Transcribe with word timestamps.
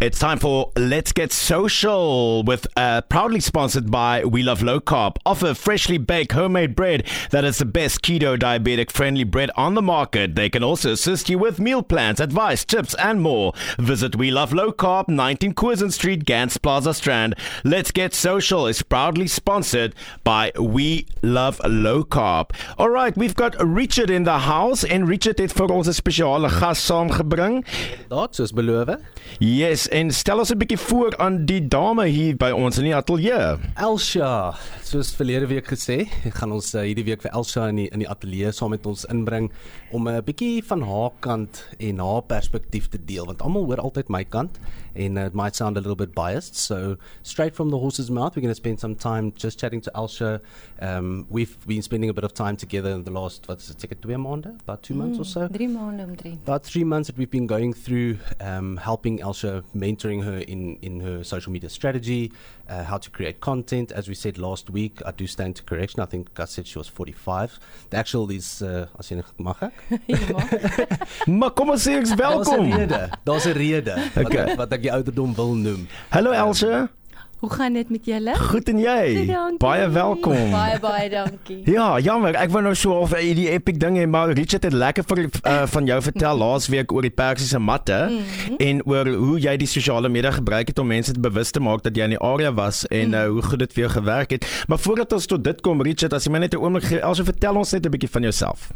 It's 0.00 0.20
time 0.20 0.38
for 0.38 0.70
Let's 0.76 1.10
Get 1.10 1.32
Social 1.32 2.44
with 2.44 2.68
uh, 2.76 3.00
proudly 3.00 3.40
sponsored 3.40 3.90
by 3.90 4.24
We 4.24 4.44
Love 4.44 4.62
Low 4.62 4.78
Carb. 4.78 5.16
Offer 5.26 5.54
freshly 5.54 5.98
baked 5.98 6.30
homemade 6.30 6.76
bread 6.76 7.04
that 7.32 7.44
is 7.44 7.58
the 7.58 7.64
best 7.64 8.00
keto 8.02 8.38
diabetic 8.38 8.92
friendly 8.92 9.24
bread 9.24 9.50
on 9.56 9.74
the 9.74 9.82
market. 9.82 10.36
They 10.36 10.50
can 10.50 10.62
also 10.62 10.92
assist 10.92 11.28
you 11.28 11.36
with 11.36 11.58
meal 11.58 11.82
plans, 11.82 12.20
advice, 12.20 12.64
tips, 12.64 12.94
and 12.94 13.20
more. 13.20 13.54
Visit 13.80 14.14
We 14.14 14.30
Love 14.30 14.52
Low 14.52 14.70
Carb, 14.70 15.08
19 15.08 15.54
Curzon 15.54 15.90
Street, 15.90 16.24
Gans 16.24 16.58
Plaza 16.58 16.94
Strand. 16.94 17.34
Let's 17.64 17.90
Get 17.90 18.14
Social 18.14 18.68
is 18.68 18.82
proudly 18.82 19.26
sponsored 19.26 19.96
by 20.22 20.52
We 20.60 21.08
Love 21.22 21.60
Low 21.66 22.04
Carb. 22.04 22.50
All 22.78 22.90
right, 22.90 23.16
we've 23.16 23.34
got 23.34 23.56
Richard 23.58 24.10
in 24.10 24.22
the 24.22 24.38
house 24.38 24.84
and 24.84 25.08
Richard 25.08 25.40
het 25.40 25.52
vir 25.52 25.72
ons 25.72 25.88
'n 25.88 25.92
spesiale 25.92 26.48
gas 26.48 26.86
saamgebring. 26.86 27.64
Daar 28.08 28.28
soos 28.30 28.52
beloof. 28.52 28.96
Yes, 29.40 29.87
en 29.90 30.10
stel 30.12 30.38
ons 30.38 30.50
'n 30.50 30.58
bietjie 30.58 30.78
voor 30.78 31.16
aan 31.16 31.44
die 31.44 31.68
dame 31.68 32.06
hier 32.06 32.36
by 32.36 32.50
ons 32.50 32.78
in 32.78 32.84
die 32.84 32.94
ateljee. 32.94 33.58
Elsha, 33.74 34.54
soos 34.82 35.14
verlede 35.14 35.46
week 35.46 35.66
gesê, 35.66 36.06
gaan 36.38 36.52
ons 36.52 36.74
uh, 36.74 36.82
hierdie 36.82 37.04
week 37.04 37.22
vir 37.22 37.32
Elsha 37.32 37.68
in 37.68 37.76
die 37.76 37.88
in 37.92 38.00
die 38.00 38.08
ateljee 38.08 38.52
saam 38.52 38.70
met 38.70 38.86
ons 38.86 39.04
inbring 39.04 39.50
om 39.92 40.08
'n 40.08 40.14
uh, 40.14 40.20
bietjie 40.20 40.64
van 40.64 40.82
haar 40.82 41.12
kant 41.20 41.64
en 41.78 41.98
haar 41.98 42.22
perspektief 42.22 42.88
te 42.88 42.98
deel 42.98 43.26
want 43.26 43.42
almal 43.42 43.64
hoor 43.64 43.80
altyd 43.80 44.08
my 44.08 44.24
kant 44.24 44.58
en 44.94 45.16
uh, 45.16 45.26
it 45.26 45.34
might 45.34 45.56
sound 45.56 45.76
a 45.76 45.80
little 45.80 45.96
bit 45.96 46.14
biased. 46.14 46.56
So 46.56 46.96
straight 47.22 47.54
from 47.54 47.70
the 47.70 47.78
horse's 47.78 48.10
mouth, 48.10 48.34
we're 48.36 48.42
going 48.42 48.54
to 48.54 48.62
spend 48.62 48.80
some 48.80 48.94
time 48.94 49.32
just 49.36 49.58
chatting 49.58 49.80
to 49.82 49.90
Elsha. 49.94 50.40
Um, 50.80 51.26
we've 51.30 51.56
been 51.66 51.82
spending 51.82 52.10
a 52.10 52.12
bit 52.12 52.24
of 52.24 52.34
time 52.34 52.56
together 52.56 52.90
in 52.90 53.04
the 53.04 53.10
last 53.10 53.46
wat 53.48 53.60
is 53.60 53.70
it, 53.70 53.80
seker 53.80 53.94
2 53.94 54.18
maande, 54.18 54.54
about 54.60 54.82
2 54.82 54.94
mm, 54.94 54.98
months 54.98 55.18
or 55.18 55.24
so. 55.24 55.48
3 55.48 55.68
maande 55.68 56.02
omtrent. 56.02 56.38
About 56.42 56.64
3 56.64 56.84
months 56.84 57.08
that 57.08 57.16
we've 57.16 57.30
been 57.30 57.46
going 57.46 57.74
through 57.74 58.18
um, 58.40 58.76
helping 58.76 59.20
Elsha 59.20 59.62
mentoring 59.78 60.24
her 60.24 60.38
in 60.38 60.78
in 60.82 61.00
her 61.00 61.24
social 61.24 61.52
media 61.52 61.70
strategy, 61.70 62.32
uh, 62.68 62.84
how 62.84 62.98
to 62.98 63.10
create 63.10 63.40
content. 63.40 63.92
As 63.92 64.08
we 64.08 64.14
said 64.14 64.38
last 64.38 64.70
week, 64.70 65.00
I 65.06 65.12
do 65.12 65.26
stand 65.26 65.56
to 65.56 65.62
correction. 65.62 66.02
I 66.02 66.06
think 66.06 66.28
I 66.38 66.44
said 66.44 66.66
she 66.66 66.78
was 66.78 66.88
45. 66.88 67.58
The 67.90 67.96
actual 67.96 68.30
is 68.30 68.62
uh, 68.62 68.86
as 68.98 69.10
jy 69.10 69.22
mag 69.38 69.56
ek? 69.62 69.76
maar 71.40 71.50
kom 71.50 71.70
ons 71.70 71.82
sê 71.86 71.98
ek's 71.98 72.14
welkom. 72.14 72.68
Daar's 72.68 72.70
'n 72.70 72.78
rede. 72.78 73.02
Daar's 73.24 73.46
'n 73.46 73.56
rede 73.56 73.96
okay. 74.16 74.56
wat 74.56 74.56
wat 74.56 74.72
ek 74.78 74.82
die 74.82 74.92
ouderdom 74.92 75.34
wil 75.34 75.54
noem. 75.54 75.88
Hallo 76.10 76.32
Elsa. 76.32 76.88
Um, 76.88 76.96
Hoe 77.38 77.50
gaan 77.50 77.72
dit 77.72 77.90
met 77.90 78.04
julle? 78.04 78.34
Goed 78.34 78.68
en 78.68 78.78
jy? 78.82 79.26
Dankie. 79.26 79.58
Baie 79.62 79.88
welkom. 79.88 80.50
Baie 80.50 80.78
baie 80.82 81.10
dankie. 81.10 81.60
Ja, 81.70 81.98
jammer, 82.02 82.34
ek 82.34 82.50
wou 82.50 82.62
nou 82.66 82.72
so 82.74 82.96
of 82.98 83.14
die 83.14 83.46
epic 83.52 83.78
ding 83.78 83.94
hê, 84.00 84.08
maar 84.10 84.32
Richard 84.34 84.66
het 84.66 84.74
lekker 84.74 85.06
vir 85.06 85.20
uh, 85.28 85.60
van 85.70 85.86
jou 85.86 85.98
vertel 86.02 86.40
laasweek 86.42 86.90
oor 86.92 87.06
die 87.06 87.14
persiese 87.14 87.60
matte 87.62 88.00
mm 88.08 88.16
-hmm. 88.18 88.58
en 88.58 88.82
oor 88.90 89.12
hoe 89.14 89.38
jy 89.38 89.54
die 89.56 89.70
sosiale 89.70 90.10
media 90.10 90.34
gebruik 90.34 90.74
het 90.74 90.82
om 90.82 90.90
mense 90.90 91.14
te 91.14 91.20
bewus 91.20 91.54
te 91.54 91.62
maak 91.62 91.86
dat 91.86 91.94
jy 91.96 92.10
in 92.10 92.16
die 92.16 92.22
area 92.32 92.52
was 92.52 92.86
en 92.86 93.06
mm 93.06 93.14
-hmm. 93.14 93.22
uh, 93.22 93.30
hoe 93.30 93.42
goed 93.42 93.58
dit 93.58 93.72
vir 93.72 93.82
jou 93.82 93.92
gewerk 93.92 94.30
het. 94.30 94.64
Maar 94.66 94.78
voordat 94.78 95.12
ons 95.12 95.26
tot 95.26 95.44
dit 95.44 95.60
kom, 95.60 95.82
Richard, 95.82 96.12
as 96.12 96.24
jy 96.24 96.32
my 96.32 96.38
net 96.38 96.54
'n 96.54 96.58
oomblik 96.58 96.84
gee, 96.84 97.04
also 97.04 97.24
vertel 97.24 97.54
ons 97.54 97.70
net 97.70 97.86
'n 97.86 97.90
bietjie 97.90 98.10
van 98.10 98.22
jouself. 98.22 98.70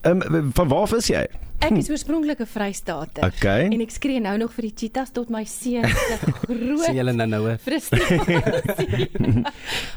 Ehm 0.00 0.34
um, 0.34 0.50
van 0.52 0.68
waar 0.68 0.96
is 0.96 1.06
jy? 1.06 1.26
Ek 1.60 1.74
is 1.76 1.90
oorspronklik 1.92 2.40
'n 2.40 2.48
Vrystater. 2.48 3.24
Okay. 3.24 3.68
En 3.68 3.80
ek 3.84 3.90
skree 3.92 4.20
nou 4.20 4.32
nog 4.40 4.52
vir 4.56 4.70
die 4.70 4.72
cheetahs 4.74 5.10
tot 5.12 5.28
my 5.28 5.44
seun 5.44 5.84
se 5.84 6.16
groot. 6.40 6.86
Sien 6.86 6.96
julle 6.96 7.12
nou 7.12 7.26
nou? 7.28 7.42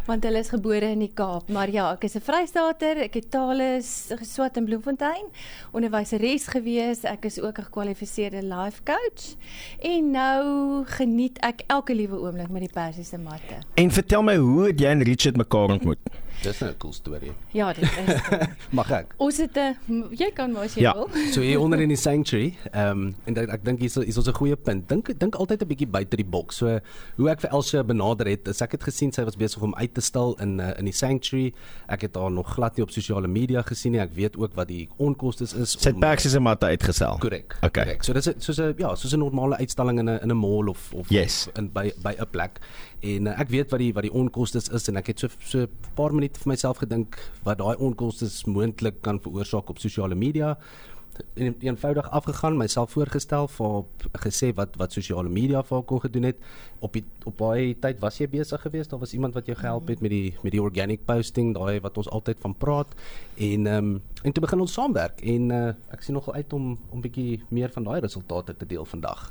Want 0.09 0.28
hulle 0.28 0.42
is 0.44 0.52
gebore 0.52 0.90
in 0.92 1.00
die 1.00 1.14
Kaap, 1.16 1.48
maar 1.48 1.72
ja, 1.72 1.94
ek 1.94 2.04
is 2.04 2.18
'n 2.20 2.26
Vrystater. 2.26 2.98
Ek 3.08 3.16
het 3.16 3.31
tale 3.31 3.80
geswat 4.20 4.58
in 4.58 4.66
Bloemfontein, 4.66 5.31
onderwyseres 5.72 6.48
gewees. 6.52 7.06
Ek 7.08 7.26
is 7.31 7.40
ook 7.40 7.58
'n 7.58 7.64
gekwalifiseerde 7.72 8.44
life 8.44 8.84
coach. 8.84 9.40
En 9.80 10.12
nou 10.12 10.84
geniet 10.86 11.40
ek 11.40 11.64
elke 11.68 11.96
liewe 11.96 12.20
oomblik 12.20 12.50
met 12.50 12.68
die 12.68 12.74
persiese 12.74 13.18
matte. 13.18 13.64
En 13.76 13.92
vertel 13.92 14.22
my 14.22 14.36
hoe 14.36 14.68
het 14.68 14.80
jy 14.80 14.88
en 14.88 15.04
Richard 15.04 15.38
mekaar 15.38 15.80
ontmoet? 15.80 16.00
Dis 16.44 16.60
'n 16.62 16.76
cool 16.78 16.94
storie. 16.94 17.32
Ja, 17.52 17.74
dit 17.74 17.84
is. 17.84 18.22
Mag 18.80 18.92
ek? 18.92 19.14
Ons 19.18 19.38
het 19.38 19.58
'n 19.58 20.12
jy 20.12 20.31
kan 20.36 20.52
maar 20.52 20.64
as 20.64 20.76
jy 20.76 20.81
ja. 20.81 20.94
wil. 20.94 21.08
So 21.31 21.42
hier 21.42 21.59
onder 21.59 21.80
in 21.81 21.88
die 21.88 21.98
sanctuary, 22.08 22.54
ehm 22.72 22.90
um, 22.90 23.16
en 23.26 23.38
ek, 23.38 23.50
ek 23.50 23.66
dink 23.66 23.80
hier 23.80 23.92
is 24.08 24.18
ons 24.18 24.28
'n 24.28 24.34
goeie 24.34 24.56
punt. 24.56 24.90
Dink 24.90 25.20
dink 25.20 25.36
altyd 25.36 25.64
'n 25.64 25.68
bietjie 25.68 25.88
buite 25.88 26.16
die 26.16 26.26
boks. 26.26 26.58
So 26.58 26.80
hoe 27.16 27.30
ek 27.30 27.40
vir 27.42 27.50
Elsie 27.50 27.84
benader 27.84 28.28
het, 28.28 28.48
is 28.48 28.62
ek 28.62 28.72
het 28.72 28.84
gesien 28.84 29.12
sy 29.12 29.24
was 29.24 29.36
besig 29.36 29.62
om 29.62 29.76
uit 29.76 29.94
te 29.94 30.02
stal 30.02 30.36
in 30.40 30.59
uh, 30.59 30.78
in 30.78 30.86
die 30.86 30.94
sanctuary. 30.94 31.53
Ek 31.88 32.02
het 32.02 32.16
haar 32.16 32.32
nog 32.32 32.53
glad 32.53 32.76
nie 32.76 32.84
op 32.84 32.92
sosiale 32.92 33.28
media 33.28 33.62
gesien 33.62 33.92
nie. 33.92 34.02
Ek 34.02 34.14
weet 34.14 34.38
ook 34.38 34.53
wat 34.56 34.68
die 34.68 34.90
onkoste 34.98 35.44
is. 35.44 35.76
Sy 35.80 35.90
het 35.90 36.00
persiese 36.00 36.40
matte 36.40 36.66
uitgesel. 36.66 37.18
Korrek. 37.20 37.58
Okay. 37.62 37.84
Correct. 37.84 38.06
So 38.06 38.14
dis 38.14 38.30
soos 38.38 38.59
'n 38.59 38.74
ja, 38.78 38.96
soos 38.96 39.14
'n 39.14 39.20
normale 39.20 39.58
uitstalling 39.58 40.00
in 40.00 40.09
'n 40.09 40.20
in 40.24 40.32
'n 40.32 40.38
mall 40.38 40.68
of 40.68 40.94
of 40.94 41.09
yes. 41.09 41.48
in 41.56 41.72
by 41.72 41.92
by 42.03 42.16
'n 42.20 42.28
plek. 42.32 42.59
En 43.03 43.28
uh, 43.28 43.40
ek 43.40 43.50
weet 43.50 43.72
wat 43.72 43.80
die 43.80 43.94
wat 43.94 44.03
die 44.03 44.14
onkoste 44.14 44.62
is 44.64 44.88
en 44.88 44.98
ek 44.98 45.08
het 45.12 45.20
so 45.20 45.28
so 45.40 45.59
'n 45.66 45.70
paar 45.96 46.14
minute 46.14 46.33
vir 46.38 46.52
myself 46.54 46.82
gedink 46.84 47.20
wat 47.44 47.60
daai 47.62 47.76
onkoste 47.78 48.30
moontlik 48.50 49.02
kan 49.02 49.20
veroorsaak 49.20 49.70
op 49.70 49.80
sosiale 49.80 50.16
media 50.16 50.58
en 51.34 51.56
eenvoudig 51.60 52.10
afgegaan, 52.10 52.58
myself 52.58 52.92
voorgestel 52.92 53.48
vir 53.48 53.84
gesê 54.26 54.54
wat 54.58 54.78
wat 54.82 54.96
sosiale 54.96 55.30
media 55.30 55.62
vir 55.64 55.78
haar 55.78 55.86
kon 55.86 56.02
gedoen 56.02 56.30
het. 56.32 56.40
Op 56.84 56.98
die 56.98 57.04
op 57.24 57.38
baie 57.40 57.72
tyd 57.80 58.02
was 58.04 58.18
jy 58.20 58.28
besig 58.28 58.62
geweest, 58.66 58.92
daar 58.92 59.00
was 59.00 59.14
iemand 59.16 59.38
wat 59.38 59.48
jou 59.48 59.56
gehelp 59.56 59.88
het 59.88 60.02
met 60.04 60.12
die 60.12 60.34
met 60.44 60.52
die 60.52 60.62
organic 60.62 61.06
posting, 61.08 61.54
daai 61.56 61.80
wat 61.84 61.98
ons 61.98 62.10
altyd 62.12 62.42
van 62.44 62.58
praat. 62.60 62.92
En 63.40 63.68
ehm 63.68 63.94
um, 63.94 64.02
en 64.24 64.32
toe 64.32 64.44
begin 64.44 64.60
ons 64.64 64.74
saamwerk 64.74 65.20
en 65.28 65.50
uh, 65.52 65.62
ek 65.92 66.04
sien 66.06 66.16
nogal 66.16 66.38
uit 66.40 66.54
om 66.56 66.68
om 66.96 67.02
bietjie 67.04 67.42
meer 67.52 67.72
van 67.74 67.84
daai 67.88 68.00
resultate 68.06 68.56
te 68.56 68.68
deel 68.68 68.86
vandag. 68.88 69.26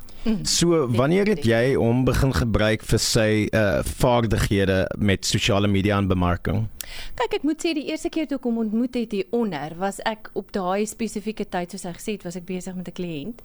So, 0.47 0.85
wanneer 0.87 1.27
het 1.27 1.43
jy 1.45 1.73
hom 1.75 2.03
begin 2.05 2.33
gebruik 2.33 2.85
vir 2.87 3.01
sy 3.01 3.29
uh 3.49 3.81
vaardighede 3.83 4.77
met 4.97 5.25
sosiale 5.25 5.67
media 5.67 5.97
en 5.97 6.07
bemarking? 6.07 6.67
Kyk, 7.17 7.39
ek 7.39 7.47
moet 7.47 7.63
sê 7.63 7.73
die 7.75 7.87
eerste 7.89 8.11
keer 8.13 8.27
toe 8.29 8.37
ek 8.37 8.45
hom 8.47 8.61
ontmoet 8.63 8.95
het 8.99 9.15
hier 9.15 9.27
onder, 9.35 9.73
was 9.79 9.99
ek 10.07 10.29
op 10.37 10.51
daai 10.55 10.85
spesifieke 10.89 11.47
tyd 11.49 11.73
soos 11.73 11.87
hy 11.87 11.93
gesê 11.97 12.15
het, 12.17 12.25
was 12.27 12.37
ek 12.39 12.45
besig 12.47 12.75
met 12.77 12.87
'n 12.87 12.97
kliënt. 12.99 13.41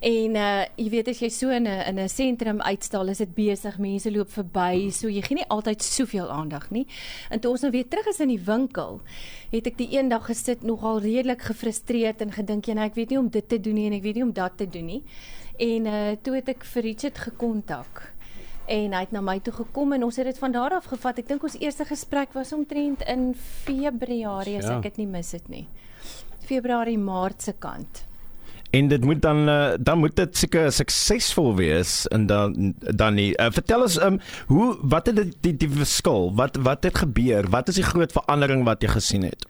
En 0.00 0.36
uh 0.36 0.64
jy 0.78 0.88
weet 0.90 1.08
as 1.08 1.18
jy 1.18 1.28
so 1.28 1.50
in 1.50 1.66
'n 1.66 1.82
in 1.88 1.98
'n 1.98 2.08
sentrum 2.08 2.60
uitstal, 2.60 3.08
is 3.08 3.18
dit 3.18 3.34
besig, 3.34 3.78
mense 3.78 4.10
loop 4.10 4.28
verby, 4.30 4.90
so 4.90 5.08
jy 5.08 5.22
gee 5.22 5.34
nie 5.34 5.48
altyd 5.48 5.82
soveel 5.82 6.30
aandag 6.30 6.70
nie. 6.70 6.86
En 7.30 7.40
toe 7.40 7.50
ons 7.50 7.60
nou 7.62 7.72
weer 7.72 7.88
terug 7.88 8.06
is 8.06 8.20
in 8.20 8.28
die 8.28 8.38
winkel, 8.44 9.00
het 9.50 9.66
ek 9.66 9.76
die 9.76 9.88
eendag 9.98 10.26
gesit 10.26 10.62
nogal 10.62 11.00
redelik 11.00 11.42
gefrustreerd 11.42 12.20
en 12.22 12.30
gedink, 12.32 12.66
ja, 12.66 12.74
ek 12.84 12.94
weet 12.94 13.10
nie 13.10 13.18
om 13.18 13.28
dit 13.28 13.48
te 13.48 13.58
doen 13.60 13.74
nie 13.74 13.86
en 13.86 13.92
ek 13.92 14.02
weet 14.02 14.14
nie 14.14 14.22
om 14.24 14.32
dat 14.32 14.56
te 14.56 14.66
doen 14.68 14.86
nie. 14.86 15.02
En 15.58 15.86
uh 15.86 16.16
toe 16.22 16.34
het 16.34 16.48
ek 16.48 16.64
vir 16.64 16.82
Richard 16.82 17.18
gekontak 17.18 18.12
en 18.68 18.92
hy 18.92 19.00
het 19.00 19.12
na 19.12 19.20
my 19.20 19.38
toe 19.40 19.52
gekom 19.52 19.92
en 19.94 20.04
ons 20.04 20.16
het 20.16 20.26
dit 20.26 20.38
van 20.38 20.52
daar 20.52 20.74
af 20.76 20.84
gevat. 20.84 21.18
Ek 21.18 21.28
dink 21.28 21.42
ons 21.42 21.58
eerste 21.58 21.84
gesprek 21.84 22.32
was 22.34 22.52
omtrent 22.52 23.02
in 23.08 23.34
Februarie 23.34 24.58
as 24.58 24.64
Ja. 24.64 24.76
ek 24.76 24.82
dit 24.82 24.96
nie 24.98 25.06
mis 25.06 25.32
het 25.32 25.48
nie. 25.48 25.66
Februarie 26.44 26.98
Maart 26.98 27.42
se 27.42 27.52
kant. 27.52 28.04
En 28.70 28.88
dit 28.88 29.04
moet 29.04 29.20
dan 29.22 29.48
uh, 29.48 29.72
dan 29.80 29.98
moet 29.98 30.16
dit 30.16 30.36
seker 30.36 30.72
suksesvol 30.72 31.54
wees 31.56 32.06
en 32.12 32.26
dan 32.26 32.74
dan 32.78 33.14
nie. 33.14 33.30
Uh, 33.40 33.46
vertel 33.50 33.80
ons 33.86 33.96
um 34.04 34.18
hoe 34.46 34.76
wat 34.82 35.06
het 35.06 35.16
die 35.16 35.32
die, 35.40 35.54
die 35.56 35.70
verskil? 35.70 36.32
Wat 36.36 36.56
wat 36.56 36.84
het 36.84 36.98
gebeur? 36.98 37.48
Wat 37.50 37.68
is 37.68 37.74
die 37.80 37.86
groot 37.88 38.12
verandering 38.12 38.64
wat 38.68 38.82
jy 38.84 38.88
gesien 38.92 39.22
het? 39.22 39.46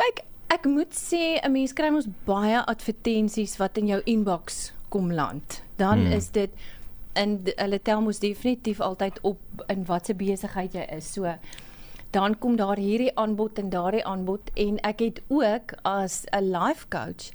Kyk, 0.00 0.22
ek 0.48 0.64
moet 0.64 0.92
sê 0.96 1.36
'n 1.44 1.52
mens 1.52 1.72
kry 1.72 1.90
mos 1.92 2.08
baie 2.24 2.64
advertensies 2.66 3.56
wat 3.60 3.76
in 3.78 3.86
jou 3.86 4.00
inbox 4.04 4.72
kom 4.88 5.12
land. 5.12 5.62
Dan 5.76 5.98
Hmm. 5.98 6.12
is 6.12 6.30
dit 6.30 6.50
en 7.12 7.42
d- 7.44 7.52
hulle 7.56 7.82
tel 7.82 8.00
mos 8.00 8.18
definitief 8.18 8.80
altyd 8.80 9.18
op 9.22 9.38
in 9.68 9.84
watter 9.84 10.16
besigheid 10.16 10.72
jy 10.72 10.86
is. 10.96 11.12
So 11.12 11.36
dan 12.14 12.38
kom 12.38 12.56
daar 12.56 12.78
hierdie 12.78 13.10
aanbod 13.18 13.58
en 13.58 13.70
daardie 13.70 14.04
aanbod 14.06 14.50
en 14.54 14.78
ek 14.86 15.00
het 15.02 15.20
ook 15.28 15.74
as 15.82 16.24
'n 16.30 16.50
life 16.54 16.86
coach 16.88 17.34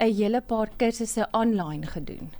'n 0.00 0.14
hele 0.14 0.40
paar 0.40 0.70
kursusse 0.76 1.32
aanlyn 1.32 1.86
gedoen. 1.86 2.32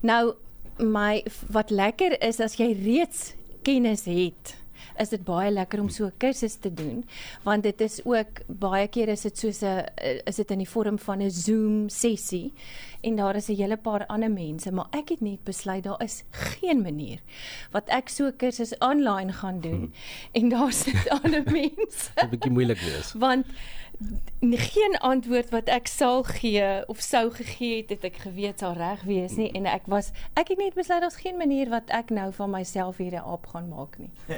Nou 0.00 0.34
my 0.78 1.24
wat 1.50 1.70
lekker 1.70 2.22
is 2.22 2.40
as 2.40 2.56
jy 2.56 2.72
reeds 2.72 3.34
kennis 3.62 4.04
het 4.04 4.56
is 5.00 5.08
dit 5.08 5.24
baie 5.24 5.50
lekker 5.50 5.80
om 5.80 5.88
so 5.88 6.06
'n 6.06 6.12
kursus 6.18 6.54
te 6.54 6.72
doen 6.74 7.04
want 7.42 7.62
dit 7.62 7.80
is 7.80 8.00
ook 8.04 8.42
baie 8.46 8.88
keer 8.88 9.08
is 9.08 9.22
dit 9.22 9.38
soos 9.38 9.62
'n 9.62 9.84
is 10.24 10.36
dit 10.36 10.50
in 10.50 10.58
die 10.58 10.68
vorm 10.68 10.98
van 10.98 11.22
'n 11.22 11.30
Zoom 11.30 11.88
sessie 11.88 12.52
en 13.00 13.16
daar 13.16 13.36
is 13.36 13.48
'n 13.48 13.56
hele 13.56 13.76
paar 13.76 14.06
ander 14.06 14.30
mense 14.30 14.72
maar 14.72 14.86
ek 14.90 15.08
het 15.08 15.20
net 15.20 15.44
besluit 15.44 15.84
daar 15.84 16.02
is 16.02 16.22
geen 16.30 16.82
manier 16.82 17.18
wat 17.70 17.88
ek 17.88 18.08
so 18.08 18.26
'n 18.26 18.36
kursus 18.36 18.78
aanlyn 18.78 19.32
gaan 19.32 19.60
doen 19.60 19.72
hmm. 19.72 19.92
en 20.38 20.48
daar 20.48 20.72
sit 20.72 21.08
ander 21.08 21.42
mense 21.60 22.10
'n 22.16 22.28
bietjie 22.28 22.50
moeilik 22.50 22.80
wees. 22.80 23.12
want 23.12 23.46
geen 24.40 24.98
antwoord 24.98 25.50
wat 25.50 25.68
ek 25.72 25.86
sal 25.88 26.22
gee 26.22 26.86
of 26.86 27.00
sou 27.00 27.30
gegee 27.32 27.76
het 27.80 27.94
het 27.94 28.04
ek 28.04 28.18
geweet 28.26 28.60
sal 28.60 28.74
reg 28.76 29.02
wees 29.08 29.36
nie 29.40 29.48
en 29.56 29.66
ek 29.70 29.88
was 29.90 30.10
ek 30.36 30.52
het 30.52 30.60
net 30.60 30.76
besluit 30.76 31.00
daar's 31.04 31.16
geen 31.20 31.38
manier 31.40 31.70
wat 31.72 31.88
ek 31.94 32.12
nou 32.12 32.28
van 32.36 32.50
myself 32.50 33.00
hier 33.00 33.16
'n 33.16 33.24
aap 33.24 33.46
gaan 33.46 33.68
maak 33.68 33.98
nie. 33.98 34.10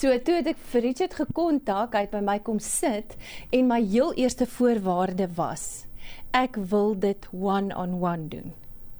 So 0.00 0.18
toe 0.18 0.34
het 0.34 0.46
ek 0.46 0.58
vir 0.72 0.80
Richard 0.80 1.14
gekontak, 1.14 1.94
hy 1.94 2.00
het 2.00 2.10
by 2.10 2.20
my 2.20 2.38
kom 2.38 2.58
sit 2.58 3.16
en 3.50 3.66
my 3.66 3.80
heel 3.82 4.12
eerste 4.14 4.46
voorwaarde 4.46 5.28
was 5.34 5.86
ek 6.32 6.56
wil 6.56 6.98
dit 6.98 7.28
one 7.32 7.76
on 7.76 8.02
one 8.02 8.28
doen. 8.28 8.52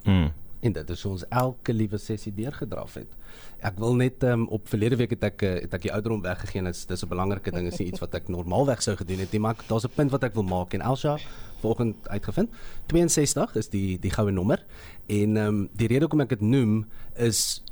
Mm. 0.04 0.32
en 0.60 0.72
dit 0.72 0.90
is 0.90 1.04
ons 1.04 1.24
elke 1.28 1.72
liewe 1.72 1.98
sessie 1.98 2.34
deurgedraf 2.34 2.94
het. 2.94 3.19
Ek 3.60 3.78
wil 3.78 3.94
net 3.94 4.24
um, 4.24 4.46
op 4.48 4.68
verlede 4.68 4.96
week 4.96 5.10
het 5.10 5.24
ek 5.24 5.42
eh, 5.42 5.54
het 5.66 5.74
ek 5.74 5.82
die 5.82 5.92
ouderdom 5.92 6.22
weggegee. 6.22 6.62
Dit 6.62 6.74
is 6.74 6.86
dis 6.86 7.04
'n 7.04 7.08
belangrike 7.08 7.50
ding, 7.50 7.66
is 7.66 7.78
nie 7.78 7.88
iets 7.88 8.00
wat 8.00 8.14
ek 8.14 8.28
normaalweg 8.28 8.82
sou 8.82 8.96
gedoen 8.96 9.18
het 9.18 9.32
nie, 9.32 9.40
maar 9.40 9.56
daar's 9.68 9.84
'n 9.84 9.94
punt 9.94 10.10
wat 10.10 10.24
ek 10.24 10.34
wil 10.34 10.44
maak 10.44 10.74
en 10.74 10.80
Elsha 10.80 11.18
vanoggend 11.60 12.08
uitgevind. 12.08 12.50
62 12.86 13.56
is 13.56 13.68
die 13.68 13.98
die 13.98 14.10
goue 14.10 14.30
nommer 14.30 14.64
en 15.06 15.36
ehm 15.36 15.46
um, 15.46 15.68
die 15.76 15.86
rede 15.86 16.06
hoekom 16.06 16.20
ek 16.20 16.28
dit 16.28 16.40
noem 16.40 16.86
is 17.16 17.62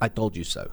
I 0.00 0.08
told 0.08 0.34
you 0.34 0.44
so. 0.44 0.70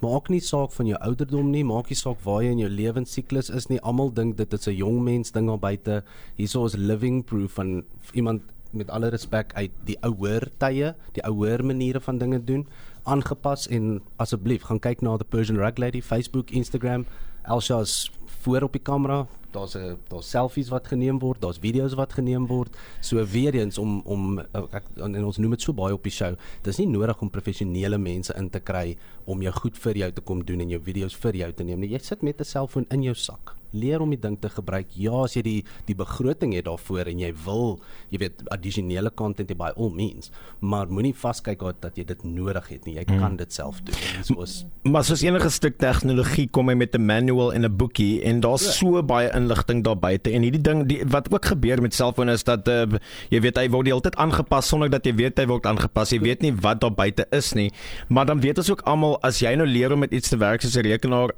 Maak 0.00 0.30
nie 0.32 0.40
saak 0.40 0.72
van 0.72 0.86
jou 0.86 0.98
ouderdom 1.04 1.50
nie, 1.50 1.64
maak 1.64 1.90
nie 1.90 1.98
saak 1.98 2.22
waar 2.24 2.42
jy 2.42 2.54
in 2.54 2.62
jou 2.62 2.70
lewensiklus 2.70 3.50
is 3.50 3.68
nie. 3.68 3.80
Almal 3.80 4.12
dink 4.14 4.36
dit 4.36 4.52
is 4.52 4.66
'n 4.68 4.76
jong 4.76 5.02
mens 5.04 5.32
ding 5.32 5.46
daar 5.46 5.58
buite. 5.58 6.02
Hierso 6.36 6.64
is 6.64 6.76
living 6.76 7.24
proof 7.24 7.52
van 7.52 7.84
iemand 8.14 8.42
met 8.72 8.90
alle 8.90 9.08
respek 9.08 9.52
uit 9.54 9.70
die 9.84 9.98
ouer 10.06 10.46
tye, 10.58 10.94
die 11.12 11.24
ouer 11.26 11.64
maniere 11.64 12.00
van 12.00 12.18
dinge 12.18 12.38
doen, 12.44 12.66
aangepas 13.04 13.68
en 13.68 14.00
asseblief 14.16 14.62
gaan 14.62 14.80
kyk 14.80 15.02
na 15.02 15.16
the 15.16 15.24
Persian 15.24 15.58
Rug 15.58 15.78
Lady 15.78 16.00
Facebook, 16.00 16.50
Instagram. 16.50 17.06
Elsha's 17.42 18.10
voor 18.40 18.62
op 18.62 18.72
die 18.72 18.82
kamera, 18.82 19.26
daar's 19.52 19.74
'n 19.74 19.98
daar's 20.08 20.30
selfies 20.30 20.68
wat 20.68 20.86
geneem 20.86 21.18
word, 21.18 21.40
daar's 21.40 21.58
video's 21.58 21.94
wat 21.94 22.12
geneem 22.12 22.46
word. 22.46 22.76
So 23.00 23.24
weer 23.24 23.54
eens 23.54 23.78
om 23.78 24.00
om 24.04 24.38
ek 24.38 24.84
en 24.96 25.24
ons 25.24 25.38
noem 25.38 25.50
dit 25.50 25.62
so 25.62 25.72
baie 25.72 25.94
op 25.94 26.02
die 26.02 26.12
show. 26.12 26.34
Dis 26.62 26.78
nie 26.78 26.88
nodig 26.88 27.20
om 27.20 27.30
professionele 27.30 27.98
mense 27.98 28.34
in 28.36 28.50
te 28.50 28.60
kry 28.60 28.96
om 29.24 29.42
jou 29.42 29.52
goed 29.52 29.78
vir 29.78 29.96
jou 29.96 30.12
te 30.12 30.20
kom 30.20 30.44
doen 30.44 30.60
en 30.60 30.68
jou 30.68 30.80
video's 30.82 31.16
vir 31.16 31.36
jou 31.36 31.52
te 31.52 31.64
neem 31.64 31.80
nie. 31.80 31.90
Jy 31.90 31.98
sit 31.98 32.22
met 32.22 32.40
'n 32.40 32.44
selfoon 32.44 32.86
in 32.90 33.02
jou 33.02 33.14
sak 33.14 33.59
leer 33.72 34.00
om 34.00 34.10
die 34.10 34.20
ding 34.20 34.38
te 34.40 34.48
gebruik. 34.48 34.86
Ja, 34.94 35.24
as 35.24 35.36
jy 35.36 35.42
die 35.42 35.58
die 35.86 35.96
begroting 35.98 36.54
het 36.54 36.66
daarvoor 36.68 37.10
en 37.10 37.20
jy 37.22 37.32
wil, 37.44 37.78
jy 38.10 38.18
weet, 38.24 38.42
addisionele 38.54 39.10
content 39.14 39.50
by 39.58 39.72
all 39.76 39.90
means, 39.94 40.30
maar 40.60 40.90
moenie 40.90 41.14
vaskyk 41.16 41.60
dat, 41.60 41.80
dat 41.82 41.96
jy 41.98 42.04
dit 42.04 42.24
nodig 42.24 42.68
het 42.68 42.86
nie. 42.86 42.96
Jy 42.98 43.06
hmm. 43.08 43.20
kan 43.20 43.36
dit 43.36 43.52
self 43.52 43.82
doen. 43.82 43.96
Soos 44.26 44.64
maar 44.82 45.04
soos 45.04 45.22
enige 45.22 45.50
stuk 45.52 45.76
tegnologie 45.80 46.46
kom 46.48 46.70
hy 46.70 46.74
met 46.74 46.94
'n 46.96 47.04
manual 47.04 47.52
en 47.52 47.64
'n 47.64 47.76
boekie 47.76 48.22
en 48.22 48.40
daar's 48.40 48.64
ja. 48.64 48.72
so 48.72 49.02
baie 49.02 49.30
inligting 49.34 49.84
daar 49.84 49.98
buite 49.98 50.30
en 50.30 50.42
hierdie 50.42 50.60
ding 50.60 50.86
die, 50.88 51.02
wat 51.06 51.32
ook 51.32 51.44
gebeur 51.44 51.82
met 51.82 51.94
selfone 51.94 52.32
is 52.32 52.44
dat 52.44 52.68
uh, 52.68 52.86
jy 53.30 53.40
weet 53.40 53.56
hy 53.56 53.68
word 53.68 53.84
die 53.84 53.92
hele 53.92 54.02
tyd 54.02 54.16
aangepas 54.16 54.68
sonder 54.68 54.90
dat 54.90 55.04
jy 55.06 55.14
weet 55.14 55.38
hy 55.38 55.46
word 55.46 55.66
aangepas. 55.66 56.10
Jy 56.10 56.20
weet 56.20 56.42
nie 56.42 56.52
wat 56.52 56.80
daar 56.80 56.94
buite 56.94 57.26
is 57.30 57.52
nie. 57.54 57.70
Maar 58.08 58.26
dan 58.26 58.40
weet 58.40 58.58
ons 58.58 58.70
ook 58.70 58.82
almal 58.88 59.18
as 59.26 59.40
jy 59.40 59.54
nou 59.54 59.66
leer 59.66 59.92
om 59.92 59.98
met 60.04 60.12
iets 60.12 60.28
te 60.28 60.36
werk 60.36 60.62
soos 60.62 60.76
'n 60.76 60.86
rekenaar 60.86 61.34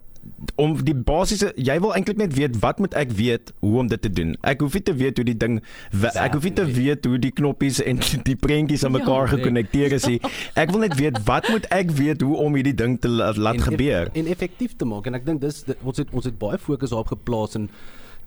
om 0.60 0.74
die 0.84 0.94
basiese 0.94 1.50
jy 1.56 1.74
wil 1.82 1.94
eintlik 1.96 2.18
net 2.20 2.34
weet 2.36 2.58
wat 2.62 2.78
moet 2.82 2.94
ek 2.98 3.14
weet 3.18 3.52
hoe 3.64 3.78
om 3.82 3.88
dit 3.90 4.02
te 4.02 4.10
doen. 4.10 4.34
Ek 4.46 4.62
hoef 4.62 4.76
nie 4.78 4.82
te 4.86 4.94
weet 4.98 5.18
hoe 5.18 5.26
die 5.26 5.36
ding 5.38 5.58
ek 6.12 6.36
hoef 6.36 6.46
nie 6.46 6.54
te 6.58 6.66
weet 6.66 7.06
hoe 7.08 7.18
die 7.22 7.32
knoppies 7.34 7.80
en 7.82 8.02
die 8.28 8.36
prentjies 8.38 8.84
aan 8.86 8.94
mekaar 8.96 9.26
ja, 9.26 9.32
gekonnekteer 9.36 9.96
is 9.98 10.06
nie. 10.10 10.20
Ek 10.62 10.70
wil 10.74 10.84
net 10.84 10.94
weet 10.98 11.18
wat 11.26 11.48
moet 11.50 11.66
ek 11.74 11.90
weet 11.96 12.22
hoe 12.22 12.36
om 12.44 12.54
hierdie 12.58 12.74
ding 12.76 12.98
te 13.00 13.10
laat 13.10 13.38
en, 13.38 13.64
gebeur 13.64 14.10
en, 14.10 14.20
en 14.22 14.30
effektief 14.34 14.76
te 14.78 14.86
maak 14.88 15.08
en 15.08 15.18
ek 15.18 15.26
dink 15.26 15.42
dis 15.42 15.62
ons 15.80 15.98
het 15.98 16.12
ons 16.12 16.26
het 16.28 16.36
baie 16.38 16.58
fokus 16.60 16.92
daarop 16.92 17.14
geplaas 17.14 17.56
en 17.58 17.68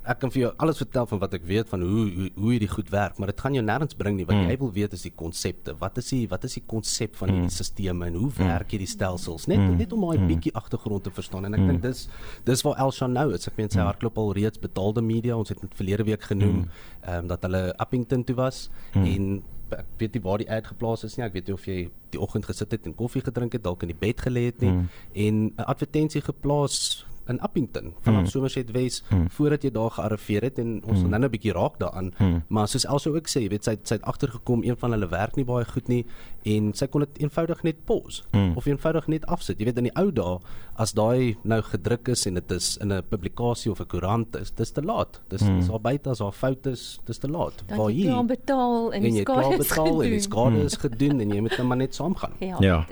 ek 0.05 0.19
kan 0.21 0.31
vir 0.33 0.41
jou 0.41 0.51
alles 0.61 0.79
vertel 0.81 1.07
van 1.09 1.21
wat 1.21 1.33
ek 1.37 1.45
weet 1.49 1.69
van 1.71 1.81
hoe 1.85 2.03
hoe 2.15 2.29
hoe 2.35 2.51
hierdie 2.53 2.69
goed 2.69 2.89
werk, 2.93 3.17
maar 3.17 3.31
dit 3.31 3.41
gaan 3.41 3.55
jou 3.57 3.63
nêrens 3.65 3.97
bring 3.97 4.17
nie. 4.19 4.25
Wat 4.27 4.37
mm. 4.37 4.51
jy 4.51 4.57
wil 4.61 4.71
weet 4.75 4.93
is 4.97 5.05
die 5.07 5.13
konsepte. 5.21 5.75
Wat 5.81 5.97
is 6.01 6.11
die 6.13 6.21
wat 6.31 6.45
is 6.47 6.57
die 6.59 6.63
konsep 6.73 7.17
van 7.19 7.33
hierdie 7.33 7.49
mm. 7.49 7.55
stelsels 7.57 8.05
en 8.07 8.19
hoe 8.19 8.29
mm. 8.29 8.51
werk 8.51 8.75
hierdie 8.75 8.89
stelsels? 8.89 9.47
Net 9.51 9.61
mm. 9.61 9.79
net 9.81 9.95
om 9.95 10.05
daai 10.05 10.19
mm. 10.19 10.27
bietjie 10.33 10.53
agtergrond 10.61 11.05
te 11.07 11.13
verstaan 11.15 11.49
en 11.49 11.57
ek 11.57 11.63
mm. 11.63 11.73
dink 11.73 11.83
dis 11.87 12.05
dis 12.45 12.65
waar 12.67 12.83
Elsha 12.85 13.09
nou 13.09 13.27
is. 13.37 13.49
Ek 13.49 13.57
meen 13.57 13.71
sy 13.71 13.81
mm. 13.81 13.89
hardloop 13.89 14.21
al 14.21 14.31
reeds 14.37 14.61
betaalde 14.61 15.03
media. 15.05 15.37
Ons 15.37 15.53
het 15.53 15.63
dit 15.63 15.81
verlede 15.81 16.07
week 16.11 16.29
genoem 16.29 16.61
mm. 16.61 16.79
ehm 17.01 17.25
um, 17.25 17.33
dat 17.33 17.47
hulle 17.47 17.65
Uppington 17.81 18.23
toe 18.27 18.37
was 18.37 18.69
mm. 18.93 19.09
en 19.09 19.35
ek 19.73 19.87
weet 19.97 20.15
nie 20.15 20.21
waar 20.21 20.41
die 20.41 20.49
ad 20.51 20.69
geplaas 20.69 21.03
is 21.07 21.17
nie. 21.17 21.25
Ek 21.25 21.33
weet 21.33 21.49
nie 21.49 21.57
of 21.57 21.65
jy 21.65 21.79
die 22.13 22.21
oggend 22.21 22.45
gesit 22.45 22.71
het 22.71 22.85
en 22.85 22.95
koffie 22.95 23.23
gedrink 23.25 23.57
het, 23.57 23.63
dalk 23.65 23.83
in 23.83 23.91
die 23.91 23.99
bed 23.99 24.21
gelê 24.21 24.47
het 24.51 24.61
nie 24.61 24.71
mm. 24.71 24.87
en 25.25 25.43
'n 25.49 25.67
advertensie 25.73 26.21
geplaas 26.21 27.05
in 27.27 27.39
Appington 27.41 27.93
vanaf 28.01 28.21
mm. 28.21 28.27
Somerset 28.27 28.71
Wes 28.71 29.03
mm. 29.09 29.29
voordat 29.29 29.63
jy 29.63 29.71
daar 29.71 29.91
gearriveer 29.97 30.41
het 30.49 30.59
en 30.59 30.81
ons 30.83 31.01
mm. 31.01 31.09
nou 31.09 31.21
'n 31.21 31.29
bietjie 31.29 31.53
raak 31.53 31.79
daaraan 31.79 32.13
mm. 32.17 32.43
maar 32.47 32.67
soos 32.67 32.85
Elsa 32.85 33.09
ook 33.09 33.27
sê 33.27 33.45
jy 33.45 33.49
weet 33.49 33.63
sy 33.63 33.75
sy 33.83 33.97
het 33.97 34.03
agtergekom 34.03 34.63
een 34.63 34.77
van 34.77 34.91
hulle 34.91 35.09
werk 35.09 35.35
nie 35.35 35.45
baie 35.45 35.65
goed 35.65 35.87
nie 35.87 36.05
en 36.45 36.73
sy 36.77 36.87
kon 36.87 37.01
dit 37.01 37.23
eenvoudig 37.25 37.63
net 37.63 37.85
pause 37.85 38.23
mm. 38.31 38.53
of 38.55 38.65
eenvoudig 38.65 39.07
net 39.07 39.25
afsit 39.25 39.59
jy 39.59 39.65
weet 39.65 39.81
in 39.81 39.89
die 39.89 39.95
ou 39.97 40.11
dae 40.11 40.37
as 40.75 40.93
daai 40.93 41.37
nou 41.43 41.61
gedruk 41.65 42.11
is 42.13 42.25
en 42.29 42.37
dit 42.37 42.51
is 42.51 42.77
in 42.83 42.93
'n 42.93 43.03
publikasie 43.09 43.71
of 43.71 43.79
'n 43.79 43.87
koerant 43.87 44.35
is 44.35 44.51
dis 44.51 44.71
te 44.71 44.81
laat 44.81 45.21
dis 45.29 45.41
mm. 45.41 45.59
is 45.59 45.69
al 45.69 45.79
buite 45.79 46.09
as 46.09 46.19
daar 46.19 46.31
foute 46.31 46.69
is 46.69 46.99
dis 47.05 47.17
te 47.17 47.27
laat 47.27 47.63
waar 47.69 47.91
jy 47.91 48.07
kan 48.11 48.27
betaal 48.27 48.93
en 48.93 49.01
die 49.01 49.21
skade 49.21 49.57
is 49.57 49.67
betaal 49.67 50.03
en 50.03 50.09
die 50.09 50.19
skade 50.19 50.63
is 50.63 50.77
gedoen 50.77 51.19
en 51.19 51.29
jy 51.29 51.41
moet 51.41 51.57
net 51.57 51.67
maar 51.67 51.77
net 51.77 51.95
saamgaan 51.95 52.33
ja, 52.39 52.57
ja. 52.59 52.85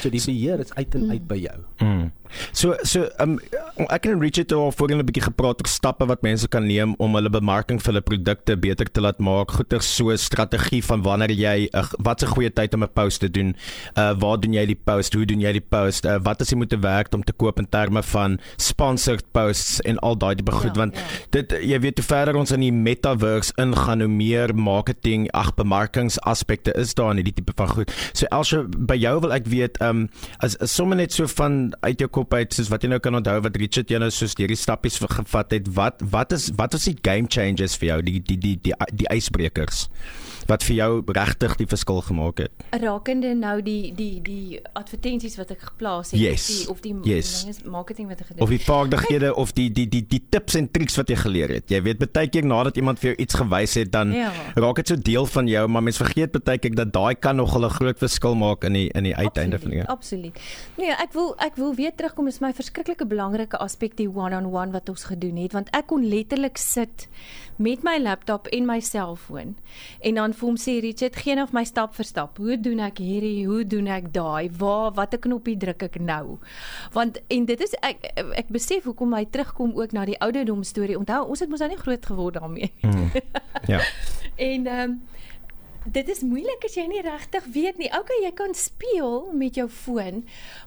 so 0.00 0.08
die 0.10 0.24
beheer 0.24 0.60
is 0.60 0.74
uit 0.74 0.94
en 0.94 1.10
uit 1.10 1.20
mm. 1.20 1.26
by 1.26 1.38
jou 1.44 1.58
mm. 1.80 2.12
So 2.52 2.76
so 2.82 3.08
um, 3.18 3.38
ek 3.88 4.06
en 4.06 4.20
Richard 4.20 4.50
het 4.50 4.52
al 4.52 4.72
voorheen 4.72 4.98
'n 4.98 5.06
bietjie 5.06 5.26
gepraat 5.28 5.60
oor 5.60 5.68
stappe 5.68 6.06
wat 6.06 6.22
mense 6.22 6.48
kan 6.48 6.66
neem 6.66 6.94
om 6.98 7.14
hulle 7.14 7.30
bemarking 7.30 7.80
vir 7.82 7.92
hulle 7.92 8.04
produkte 8.04 8.56
beter 8.56 8.90
te 8.90 9.00
laat 9.00 9.18
maak. 9.18 9.50
Goeie 9.50 9.80
so 9.80 10.16
strategie 10.16 10.82
van 10.84 11.02
wanneer 11.02 11.30
jy 11.30 11.68
uh, 11.72 11.84
wat 11.98 12.22
'n 12.22 12.32
goeie 12.34 12.50
tyd 12.50 12.74
om 12.74 12.82
'n 12.82 12.92
post 12.92 13.20
te 13.20 13.30
doen. 13.30 13.54
Uh 13.96 14.12
waar 14.18 14.40
doen 14.40 14.52
jy 14.52 14.66
die 14.66 14.80
post? 14.84 15.14
Hoe 15.14 15.26
doen 15.26 15.40
jy 15.40 15.52
die 15.52 15.66
post? 15.68 16.04
Uh, 16.04 16.18
wat 16.22 16.40
as 16.40 16.50
jy 16.50 16.56
moet 16.56 16.72
werk 16.80 17.14
om 17.14 17.22
te 17.22 17.32
koop 17.32 17.58
in 17.58 17.68
terme 17.68 18.02
van 18.02 18.38
sponsored 18.56 19.24
posts 19.32 19.80
en 19.80 19.98
al 19.98 20.16
daai 20.16 20.34
tipe 20.34 20.52
goed 20.52 20.74
ja, 20.74 20.80
want 20.80 20.96
ja. 20.96 21.02
dit 21.30 21.50
jy 21.62 21.80
weet 21.80 21.98
hoe 21.98 22.06
verder 22.06 22.36
ons 22.36 22.52
in 22.54 22.60
die 22.60 22.72
metaverse 22.72 23.52
ingaan 23.60 24.00
hoe 24.00 24.08
meer 24.08 24.54
marketing 24.54 25.28
ag 25.32 25.54
bemarkingsaspekte 25.54 26.72
is 26.78 26.94
daar 26.94 27.10
in 27.10 27.22
hierdie 27.22 27.36
tipe 27.40 27.52
van 27.56 27.68
goed. 27.68 27.92
So 28.12 28.26
Elsje 28.30 28.64
by 28.68 28.96
jou 28.98 29.20
wil 29.20 29.32
ek 29.32 29.46
weet 29.50 29.80
um 29.84 30.08
as, 30.38 30.56
as 30.58 30.74
sommer 30.74 30.96
net 30.96 31.12
so 31.12 31.26
van 31.26 31.74
uit 31.80 32.00
jou 32.00 32.08
kop 32.24 32.34
uit 32.40 32.56
soos 32.56 32.70
wat 32.72 32.84
jy 32.84 32.92
nou 32.94 33.00
kan 33.04 33.18
onthou 33.20 33.36
wat 33.44 33.56
Richard 33.60 33.92
jy 33.92 34.00
nou 34.00 34.10
soos 34.14 34.34
hierdie 34.38 34.58
stappies 34.58 34.96
gevat 35.02 35.52
het 35.58 35.68
wat 35.76 36.00
wat 36.14 36.32
is 36.36 36.48
wat 36.56 36.76
was 36.76 36.88
die 36.88 36.96
game 37.04 37.28
changers 37.28 37.76
vir 37.80 37.92
jou 37.92 38.00
die 38.08 38.20
die 38.24 38.40
die 38.40 38.56
die 38.64 38.76
die 38.92 39.08
ysbrekers 39.12 39.86
wat 40.50 40.64
vir 40.66 40.76
jou 40.76 40.90
regtig 41.16 41.56
die 41.60 41.66
verskil 41.66 42.00
gemaak 42.06 42.42
het. 42.44 42.64
Rakende 42.82 43.34
nou 43.38 43.56
die 43.64 43.92
die 43.96 44.20
die 44.24 44.60
advertensies 44.74 45.36
wat 45.40 45.50
ek 45.54 45.64
geplaas 45.70 46.12
het 46.14 46.20
yes. 46.20 46.46
die, 46.46 46.68
of 46.72 46.80
die 46.84 46.94
yes. 47.08 47.62
marketing 47.64 48.08
wat 48.08 48.20
ek 48.20 48.32
gedoen 48.32 48.42
het. 48.42 48.46
Of 48.46 48.52
die 48.52 48.60
vaardighede 48.64 49.34
of 49.34 49.54
die 49.56 49.68
die 49.72 49.86
die 49.88 50.04
die 50.08 50.22
tips 50.30 50.58
en 50.60 50.70
triks 50.70 50.98
wat 51.00 51.12
jy 51.12 51.18
geleer 51.22 51.54
het. 51.58 51.70
Jy 51.70 51.82
weet 51.86 52.04
baie 52.04 52.28
keer 52.28 52.46
nadat 52.46 52.76
iemand 52.80 53.00
vir 53.02 53.12
jou 53.12 53.16
iets 53.24 53.38
gewys 53.40 53.76
het 53.80 53.92
dan 53.94 54.12
ja. 54.14 54.30
raak 54.54 54.82
dit 54.82 54.92
so 54.92 54.96
deel 55.10 55.26
van 55.26 55.48
jou, 55.50 55.64
maar 55.68 55.82
mens 55.82 56.00
vergeet 56.00 56.36
baie 56.44 56.58
keer 56.58 56.74
dat 56.74 56.92
daai 56.94 57.14
kan 57.14 57.36
nog 57.36 57.56
'n 57.56 57.70
groot 57.70 57.98
verskil 57.98 58.34
maak 58.34 58.64
in 58.64 58.72
die 58.72 58.88
in 58.94 59.04
die 59.04 59.16
uiteinde 59.16 59.58
van 59.58 59.70
die 59.70 59.82
Absoluut. 59.84 60.38
Nee, 60.76 60.90
ek 60.90 61.12
wil 61.12 61.34
ek 61.38 61.56
wil 61.56 61.74
weer 61.74 61.92
terugkom 61.94 62.26
is 62.28 62.40
my 62.40 62.52
verskriklike 62.52 63.06
belangrike 63.06 63.58
aspek 63.58 63.96
die 63.96 64.08
one-on-one 64.08 64.46
-on 64.46 64.52
-one 64.52 64.72
wat 64.72 64.88
ons 64.88 65.04
gedoen 65.04 65.36
het 65.36 65.52
want 65.52 65.68
ek 65.72 65.86
kon 65.86 66.04
letterlik 66.08 66.56
sit 66.58 67.08
met 67.56 67.82
my 67.82 67.98
laptop 67.98 68.46
en 68.46 68.66
my 68.66 68.80
selfoon. 68.80 69.56
En 70.00 70.14
dan 70.14 70.34
vir 70.34 70.48
hom 70.48 70.56
sê 70.60 70.78
Richard 70.82 71.16
geen 71.16 71.42
of 71.42 71.52
my 71.52 71.64
stap 71.64 71.94
vir 71.94 72.04
stap. 72.04 72.38
Hoe 72.38 72.58
doen 72.60 72.82
ek 72.84 72.98
hierdie? 72.98 73.46
Hoe 73.46 73.64
doen 73.66 73.86
ek 73.86 74.12
daai? 74.14 74.50
Waar 74.58 74.92
watter 74.96 75.18
knoppie 75.18 75.56
druk 75.56 75.82
ek 75.86 75.98
nou? 76.00 76.38
Want 76.92 77.20
en 77.28 77.48
dit 77.50 77.60
is 77.60 77.74
ek 77.82 78.04
ek 78.14 78.52
besef 78.54 78.84
hoekom 78.88 79.14
hy 79.14 79.24
terugkom 79.24 79.74
ook 79.78 79.92
na 79.92 80.04
die 80.08 80.18
ouderdom 80.20 80.62
storie. 80.64 80.98
Onthou 80.98 81.24
ons 81.28 81.40
het 81.40 81.50
mos 81.50 81.62
nou 81.64 81.70
nie 81.72 81.80
groot 81.80 82.06
geword 82.06 82.40
daarmee 82.40 82.72
mm. 82.82 83.10
ja. 83.70 83.80
En 84.36 84.66
ehm 84.66 84.90
um, 84.90 85.02
dit 85.92 86.08
is 86.08 86.22
moeilik 86.24 86.64
as 86.64 86.76
jy 86.78 86.86
nie 86.88 87.02
regtig 87.04 87.44
weet 87.52 87.78
nie. 87.80 87.90
Okay, 87.92 88.22
jy 88.24 88.32
kan 88.36 88.54
speel 88.56 89.32
met 89.36 89.58
jou 89.58 89.66
foon, 89.68 90.22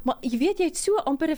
maar 0.06 0.22
jy 0.22 0.38
weet 0.38 0.62
jy 0.62 0.70
het 0.70 0.78
so 0.78 0.98
amper 1.10 1.32
'n 1.32 1.38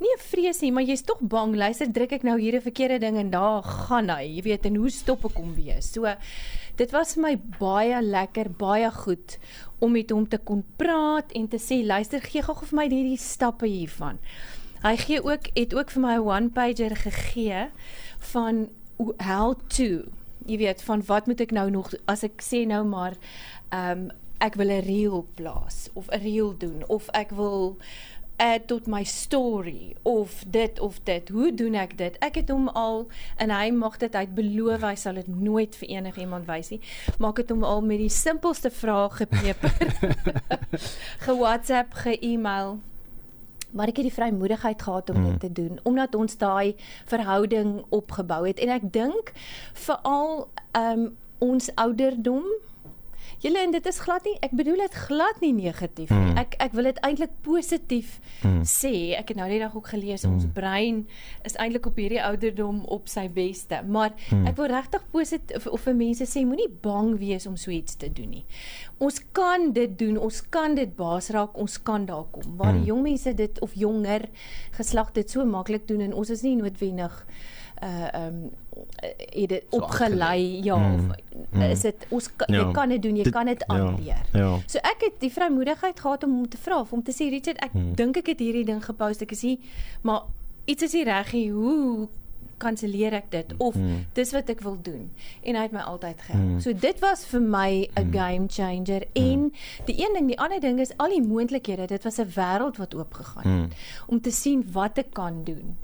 nie 0.00 0.12
'n 0.12 0.20
vrees 0.20 0.60
nie, 0.60 0.72
maar 0.72 0.84
jy's 0.84 1.02
tog 1.02 1.20
bang. 1.20 1.54
Luister, 1.56 1.86
druk 1.86 2.12
ek 2.12 2.22
nou 2.22 2.38
hier 2.38 2.56
'n 2.56 2.60
verkeerde 2.60 2.98
ding 2.98 3.16
en 3.16 3.30
daar 3.30 3.62
gaan 3.62 4.10
hy. 4.10 4.36
Jy 4.36 4.42
weet 4.42 4.66
en 4.66 4.76
hoe 4.76 4.90
stop 4.90 5.24
ek 5.24 5.36
hom 5.36 5.54
weer? 5.54 5.82
So 5.82 6.04
dit 6.76 6.90
was 6.90 7.14
vir 7.14 7.22
my 7.22 7.36
baie 7.58 8.02
lekker, 8.02 8.50
baie 8.50 8.90
goed 8.90 9.38
om 9.80 9.92
met 9.92 10.10
hom 10.10 10.28
te 10.28 10.38
kon 10.38 10.64
praat 10.76 11.32
en 11.32 11.48
te 11.48 11.58
sê, 11.58 11.84
luister, 11.84 12.20
gee 12.20 12.42
gou 12.42 12.54
vir 12.54 12.76
my 12.76 12.88
hierdie 12.88 13.18
stappe 13.18 13.66
hiervan. 13.66 14.18
Hy 14.82 14.96
gee 14.96 15.22
ook 15.22 15.48
het 15.54 15.74
ook 15.74 15.90
vir 15.90 16.02
my 16.02 16.14
'n 16.16 16.26
one 16.26 16.50
pager 16.50 16.96
gegee 16.96 17.70
van 18.32 18.68
how 19.18 19.54
to 19.68 20.04
jy 20.46 20.58
weet 20.58 20.82
van 20.82 21.02
wat 21.06 21.26
moet 21.26 21.40
ek 21.40 21.50
nou 21.50 21.70
nog 21.70 21.92
as 22.10 22.24
ek 22.26 22.42
sê 22.42 22.66
nou 22.66 22.84
maar 22.84 23.16
ehm 23.70 23.90
um, 24.04 24.10
ek 24.44 24.54
wil 24.60 24.68
'n 24.68 24.84
reel 24.84 25.26
plaas 25.34 25.88
of 25.92 26.08
'n 26.10 26.20
reel 26.20 26.56
doen 26.58 26.82
of 26.88 27.08
ek 27.12 27.30
wil 27.30 27.76
add 28.36 28.66
tot 28.66 28.86
my 28.86 29.04
story 29.04 29.94
of 30.02 30.44
dit 30.46 30.80
of 30.80 30.98
dit 31.02 31.28
hoe 31.28 31.54
doen 31.54 31.74
ek 31.74 31.98
dit? 31.98 32.16
Ek 32.18 32.34
het 32.34 32.48
hom 32.50 32.68
al 32.68 33.06
en 33.36 33.50
hy 33.50 33.70
mag 33.70 33.96
dit 34.02 34.14
uit 34.14 34.34
beloof 34.34 34.82
hy 34.82 34.94
sal 34.98 35.14
dit 35.14 35.28
nooit 35.28 35.76
vir 35.76 35.88
enigiemand 35.88 36.48
wys 36.50 36.72
nie 36.74 36.80
maak 37.22 37.36
dit 37.36 37.52
hom 37.54 37.62
al 37.64 37.82
met 37.86 38.02
die 38.02 38.10
simpelste 38.10 38.70
vrae 38.74 39.10
gepeper 39.10 39.94
ge 41.24 41.36
WhatsApp 41.38 41.94
ge 42.02 42.18
e-mail 42.18 42.80
maar 43.74 43.90
ek 43.90 43.98
het 44.00 44.08
die 44.08 44.14
vrymoedigheid 44.14 44.82
gehad 44.82 45.10
om 45.10 45.20
mm. 45.20 45.30
dit 45.30 45.40
te 45.40 45.52
doen 45.52 45.78
omdat 45.82 46.14
ons 46.14 46.38
daai 46.38 46.74
verhouding 47.10 47.82
opgebou 47.88 48.46
het 48.46 48.62
en 48.62 48.72
ek 48.78 48.86
dink 48.94 49.34
veral 49.86 50.46
um, 50.78 51.10
ons 51.44 51.68
ouderdom 51.74 52.46
Julle 53.42 53.58
en 53.58 53.70
dit 53.70 53.86
is 53.86 53.98
glad 54.00 54.24
nie, 54.24 54.36
ek 54.42 54.50
bedoel 54.56 54.76
dit 54.76 54.94
glad 54.94 55.40
nie 55.40 55.52
negatief 55.52 56.10
nie. 56.10 56.32
Mm. 56.32 56.38
Ek 56.38 56.54
ek 56.58 56.72
wil 56.72 56.84
dit 56.84 56.98
eintlik 57.02 57.30
positief 57.42 58.20
Mm. 58.44 58.62
sê. 58.62 59.14
Ek 59.18 59.28
het 59.28 59.36
nou 59.36 59.48
die 59.48 59.58
dag 59.58 59.74
ook 59.76 59.86
gelees 59.88 60.24
ons 60.24 60.44
brein 60.54 61.06
is 61.44 61.56
eintlik 61.56 61.86
op 61.86 61.96
hierdie 61.96 62.22
ouderdom 62.22 62.84
op 62.86 63.08
sy 63.08 63.28
beste. 63.28 63.82
Maar 63.86 64.12
Mm. 64.30 64.46
ek 64.46 64.56
wil 64.56 64.66
regtig 64.66 65.02
positief 65.10 65.66
of 65.66 65.80
vir 65.80 65.94
mense 65.94 66.24
sê 66.24 66.44
moenie 66.46 66.68
bang 66.82 67.18
wees 67.18 67.46
om 67.46 67.56
so 67.56 67.70
iets 67.70 67.96
te 67.96 68.08
doen 68.12 68.30
nie. 68.30 68.44
Ons 68.98 69.20
kan 69.32 69.72
dit 69.72 69.98
doen, 69.98 70.16
ons 70.18 70.40
kan 70.50 70.74
dit 70.74 70.96
baas 70.96 71.30
raak, 71.30 71.56
ons 71.58 71.78
kan 71.82 72.06
daar 72.06 72.24
kom. 72.32 72.56
Waar 72.56 72.72
Mm. 72.74 72.78
die 72.80 72.86
jong 72.86 73.02
mense 73.02 73.34
dit 73.34 73.60
of 73.60 73.74
jonger 73.74 74.28
geslag 74.72 75.12
dit 75.12 75.30
so 75.30 75.44
maklik 75.44 75.86
doen 75.86 76.00
en 76.00 76.12
ons 76.14 76.30
is 76.30 76.42
nie 76.42 76.56
noodwendig 76.56 77.26
uh 77.84 78.08
um 78.26 78.50
het 79.34 79.48
dit 79.48 79.64
So 79.70 79.76
opgelei 79.78 80.60
ja 80.64 80.76
Mm. 80.76 81.12
Mm. 81.52 81.62
is 81.62 81.80
dit 81.80 82.06
ons 82.08 82.30
Ja. 82.46 82.56
jy 82.66 82.72
kan 82.72 82.88
dit 82.88 83.02
doen, 83.02 83.16
jy 83.16 83.22
Dit- 83.22 83.32
kan 83.32 83.46
dit 83.46 83.64
ja, 83.68 83.74
aanleer. 83.74 84.22
ja. 84.32 84.58
So 84.66 84.78
ek 84.78 84.96
het 85.00 85.20
die 85.20 85.30
vrymoedigheid 85.32 86.00
gehad 86.00 86.24
om 86.24 86.30
hom 86.30 86.48
te 86.48 86.56
vra 86.56 86.84
om 86.90 87.02
te 87.02 87.12
sê 87.12 87.28
Richard, 87.30 87.58
ek 87.62 87.72
Hmm. 87.72 87.94
dink 87.94 88.16
ek 88.16 88.26
het 88.26 88.38
hierdie 88.38 88.64
ding 88.64 88.84
gepost, 88.84 89.22
ek 89.22 89.30
is 89.32 89.42
hier, 89.42 89.58
maar 90.02 90.22
iets 90.64 90.82
is 90.82 90.92
nie 90.92 91.04
reg 91.04 91.32
nie. 91.32 91.50
Hoe 91.50 92.08
kanselleer 92.58 93.12
ek 93.12 93.30
dit 93.30 93.54
of 93.58 93.74
Hmm. 93.74 94.06
dis 94.12 94.32
wat 94.32 94.48
ek 94.48 94.60
wil 94.60 94.78
doen 94.82 95.10
en 95.42 95.54
hy 95.54 95.62
het 95.62 95.72
my 95.72 95.80
altyd 95.80 96.20
gehelp. 96.20 96.42
Hmm. 96.44 96.60
So 96.60 96.72
dit 96.72 96.98
was 97.00 97.24
vir 97.26 97.40
my 97.40 97.88
'n 97.96 98.12
game 98.12 98.46
changer 98.48 99.02
en 99.12 99.52
die 99.84 99.98
een 99.98 100.12
ding, 100.14 100.26
die 100.28 100.38
ander 100.38 100.60
ding 100.60 100.80
is 100.80 100.92
al 100.96 101.08
die 101.08 101.22
moontlikhede. 101.22 101.86
Dit 101.86 102.04
was 102.04 102.18
'n 102.18 102.30
wêreld 102.34 102.76
wat 102.78 102.94
oopgegaan 102.94 103.42
Hmm. 103.42 103.62
het 103.62 103.72
om 104.06 104.20
te 104.20 104.30
sien 104.30 104.64
wat 104.72 104.98
ek 104.98 105.12
kan 105.12 105.44
doen. 105.44 105.76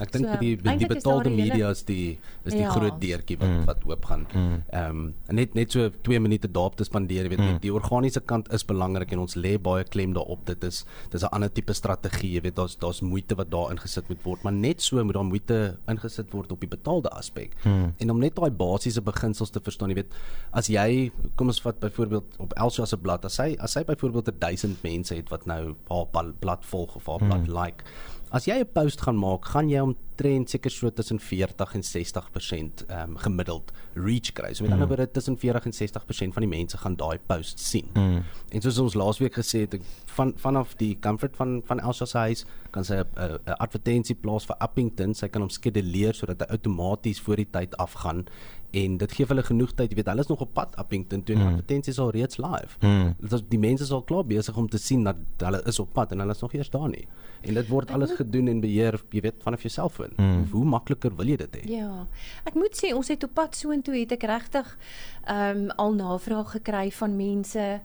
Ek 0.00 0.10
dink 0.12 0.26
So, 0.30 0.36
die 0.40 0.56
die 0.56 0.86
betaalde 0.86 1.30
media 1.30 1.70
is 1.70 1.82
die 1.84 2.18
is 2.44 2.52
die 2.52 2.62
Ja. 2.62 2.70
groot 2.70 3.00
deurtjie 3.00 3.36
wat 3.38 3.48
Mm. 3.48 3.64
wat 3.66 3.78
oop 3.86 4.04
gaan. 4.04 4.26
Ehm 4.32 4.90
um, 4.90 5.14
net 5.28 5.54
net 5.54 5.72
so 5.72 5.90
2 6.02 6.20
minute 6.20 6.48
daarop 6.48 6.76
te 6.76 6.84
spandeer, 6.84 7.22
jy 7.24 7.28
weet 7.36 7.38
Mm. 7.38 7.58
die, 7.60 7.72
organiese 7.72 8.20
kant 8.20 8.52
is 8.52 8.64
belangrik 8.64 9.12
en 9.12 9.18
ons 9.18 9.34
lê 9.36 9.58
baie 9.60 9.84
klem 9.84 10.12
daarop. 10.14 10.44
Dit 10.46 10.64
is 10.64 10.84
dis 11.10 11.22
'n 11.22 11.26
ander 11.32 11.52
tipe 11.52 11.72
strategie, 11.72 12.32
jy 12.34 12.40
weet 12.42 12.56
daar's 12.56 12.76
daar's 12.78 13.00
moeite 13.02 13.34
wat 13.36 13.50
daar 13.50 13.70
ingesit 13.70 14.08
moet 14.08 14.22
word, 14.24 14.42
maar 14.42 14.52
net 14.52 14.80
so 14.82 15.04
moet 15.04 15.14
daar 15.14 15.24
moeite 15.24 15.76
ingesit 15.88 16.32
word 16.32 16.52
op 16.52 16.60
die 16.60 16.68
betaalde 16.68 17.08
aspek. 17.10 17.54
Mm. 17.64 17.94
En 17.98 18.10
om 18.10 18.18
net 18.18 18.34
daai 18.36 18.50
basiese 18.50 19.00
beginsels 19.02 19.50
te 19.50 19.60
verstaan, 19.60 19.88
jy 19.88 19.94
weet, 19.94 20.12
as 20.52 20.68
jy 20.68 21.10
kom 21.36 21.46
ons 21.48 21.60
vat 21.60 21.78
byvoorbeeld 21.80 22.24
op 22.38 22.52
Elsa 22.56 22.84
se 22.86 22.96
blad, 22.96 23.24
as 23.24 23.36
hy 23.36 23.56
as 23.58 23.74
hy 23.74 23.84
byvoorbeeld 23.84 24.40
1000 24.40 24.82
mense 24.82 25.14
het 25.14 25.28
wat 25.30 25.46
nou 25.46 25.74
haar 25.88 26.06
blad 26.40 26.64
volg 26.64 26.96
of 26.96 27.06
haar 27.06 27.18
blad 27.18 27.48
like 27.48 27.84
As 28.30 28.46
jy 28.46 28.60
'n 28.60 28.68
post 28.72 29.00
gaan 29.02 29.18
maak, 29.18 29.44
gaan 29.44 29.68
jy 29.68 29.80
omtrent 29.82 30.50
seker 30.50 30.70
so 30.70 30.90
tussen 30.90 31.18
40 31.18 31.74
en 31.74 31.82
60% 31.82 32.84
ehm 32.86 33.10
um, 33.10 33.16
gemiddeld 33.16 33.72
reach 33.94 34.32
kry. 34.32 34.52
So 34.54 34.62
met 34.64 34.72
ander 34.72 34.86
woorde 34.86 35.10
tussen 35.10 35.36
40 35.36 35.64
en 35.66 35.72
60% 35.72 36.32
van 36.34 36.42
die 36.46 36.48
mense 36.48 36.78
gaan 36.78 36.96
daai 36.96 37.18
post 37.26 37.58
sien. 37.58 37.88
Mm. 37.94 38.22
En 38.50 38.60
soos 38.62 38.78
ons 38.78 38.94
laasweek 38.94 39.34
gesê 39.34 39.66
het, 39.66 39.74
van 40.14 40.32
vanaf 40.36 40.76
die 40.76 40.96
comfort 41.00 41.36
van 41.36 41.62
van 41.66 41.80
Elsa 41.80 42.06
se 42.06 42.18
huis 42.18 42.44
kan 42.70 42.84
sy 42.84 43.02
'n 43.02 43.40
advertensie 43.58 44.14
plaas 44.14 44.46
vir 44.46 44.56
Appington. 44.60 45.14
Sy 45.14 45.28
kan 45.28 45.42
hom 45.42 45.50
skeduleer 45.50 46.14
sodat 46.14 46.40
hy 46.40 46.46
outomaties 46.50 47.20
voor 47.20 47.36
die 47.36 47.50
tyd 47.50 47.76
afgaan 47.76 48.26
en 48.70 48.96
dit 48.96 49.12
gee 49.12 49.26
hulle 49.26 49.42
genoeg 49.42 49.72
tyd. 49.74 49.90
Jy 49.90 49.98
weet, 50.00 50.10
hulle 50.12 50.24
is 50.24 50.30
nog 50.30 50.40
op 50.40 50.52
pad 50.54 50.76
Appington 50.76 51.22
toe 51.22 51.34
en 51.34 51.42
die 51.42 51.48
advertensies 51.48 51.94
is 51.96 52.00
al 52.02 52.10
reeds 52.14 52.40
live. 52.42 52.76
Mm. 52.80 53.14
Dit 53.20 53.32
is 53.32 53.44
die 53.48 53.58
mense 53.58 53.86
is 53.86 53.92
al 53.94 54.02
klaar 54.02 54.26
besig 54.26 54.56
om 54.56 54.68
te 54.68 54.78
sien 54.78 55.04
dat 55.04 55.44
hulle 55.44 55.62
is 55.70 55.78
op 55.82 55.92
pad 55.96 56.12
en 56.12 56.24
hulle 56.24 56.36
is 56.36 56.42
nog 56.44 56.54
eers 56.54 56.70
daar 56.70 56.88
nie. 56.88 57.06
En 57.40 57.54
dit 57.54 57.68
word 57.68 57.90
alles 57.90 58.12
gedoen 58.18 58.48
en 58.52 58.60
beheer, 58.60 59.00
jy 59.10 59.24
weet, 59.24 59.40
vanaf 59.42 59.64
jou 59.66 59.72
selfoon. 59.72 60.12
Mm. 60.16 60.44
Hoe 60.52 60.64
makliker 60.64 61.14
wil 61.16 61.32
jy 61.32 61.38
dit 61.44 61.60
hê? 61.60 61.64
Ja. 61.78 62.06
Ek 62.44 62.58
moet 62.58 62.76
sê 62.76 62.92
ons 62.96 63.08
het 63.08 63.24
op 63.24 63.34
pad 63.34 63.56
soontoe 63.56 63.96
het 64.02 64.18
ek 64.18 64.28
regtig 64.30 64.76
ehm 65.24 65.66
um, 65.66 65.66
al 65.80 65.96
navraag 65.96 66.54
gekry 66.58 66.90
van 66.92 67.16
mense 67.16 67.80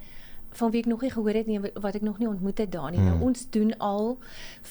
van 0.55 0.71
wie 0.71 0.81
ek 0.81 0.89
nog 0.89 1.01
nie 1.03 1.11
gehoor 1.11 1.37
het 1.37 1.47
nie 1.47 1.59
wat 1.59 1.97
ek 1.97 2.05
nog 2.05 2.19
nie 2.21 2.27
ontmoet 2.29 2.61
het 2.63 2.71
daar 2.71 2.91
nie. 2.91 2.99
Hmm. 2.99 3.19
Nou 3.19 3.29
ons 3.29 3.45
doen 3.51 3.73
al 3.77 4.17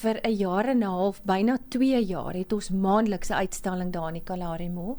vir 0.03 0.21
'n 0.23 0.37
jaar 0.37 0.69
en 0.69 0.79
'n 0.79 0.83
half, 0.97 1.23
byna 1.23 1.59
2 1.69 2.05
jaar 2.05 2.35
het 2.35 2.53
ons 2.53 2.71
maandelikse 2.71 3.35
uitstalling 3.35 3.93
daar 3.93 4.09
in 4.09 4.15
die 4.15 4.25
Kalahari 4.25 4.69
Mall. 4.69 4.97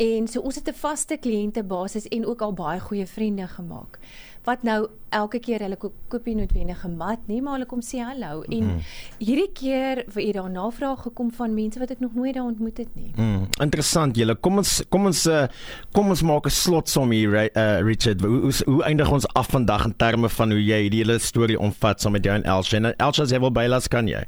En 0.00 0.28
so 0.28 0.40
ons 0.40 0.54
het 0.56 0.68
'n 0.68 0.72
vaste 0.80 1.16
kliëntebasis 1.20 2.08
en 2.08 2.26
ook 2.26 2.40
al 2.42 2.52
baie 2.52 2.80
goeie 2.80 3.06
vriende 3.06 3.46
gemaak. 3.46 3.98
Wat 4.44 4.62
nou 4.62 4.88
elke 5.10 5.38
keer 5.38 5.60
hulle 5.60 5.76
koop 5.76 5.92
koop 6.08 6.24
nie 6.26 6.34
noodwendig 6.34 6.84
'n 6.86 6.96
mat 6.96 7.18
nie, 7.26 7.42
maar 7.42 7.52
hulle 7.52 7.66
kom 7.66 7.80
sê 7.80 7.98
hallo. 8.00 8.42
En 8.42 8.64
Mhm. 8.64 8.78
hierdie 9.18 9.52
keer 9.52 10.04
het 10.14 10.32
daar 10.34 10.50
navraag 10.50 11.02
gekom 11.02 11.30
van 11.32 11.54
mense 11.54 11.78
wat 11.78 11.90
ek 11.90 12.00
nog 12.00 12.14
nooit 12.14 12.34
daar 12.34 12.44
ontmoet 12.44 12.78
het 12.78 12.88
nie. 12.94 13.12
Mm, 13.16 13.48
interessant 13.60 14.16
julle. 14.16 14.34
Kom 14.34 14.56
ons 14.56 14.82
kom 14.88 15.06
ons 15.06 15.26
uh, 15.26 15.46
kom 15.92 16.08
ons 16.08 16.22
maak 16.22 16.46
'n 16.46 16.50
slotsom 16.50 17.10
hier 17.10 17.50
uh, 17.56 17.80
Richard. 17.80 18.20
Hoe, 18.20 18.40
hoe 18.40 18.52
hoe 18.64 18.82
eindig 18.82 19.10
ons 19.10 19.26
af 19.34 19.48
vandag 19.48 19.84
in 19.84 19.94
terme 19.96 20.28
van 20.28 20.50
hoe 20.50 20.64
jy 20.64 20.88
die 20.88 21.04
hele 21.04 21.18
storie 21.18 21.58
omvat 21.58 22.00
saam 22.00 22.12
met 22.12 22.24
jou 22.24 22.34
en 22.36 22.42
Elsje? 22.44 22.76
En 22.76 22.96
Elsje 22.96 23.26
jy 23.26 23.38
wil 23.40 23.52
bylas 23.52 23.88
kan 23.88 24.06
jy. 24.06 24.24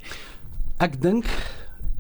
Ek 0.79 1.00
dink 1.00 1.25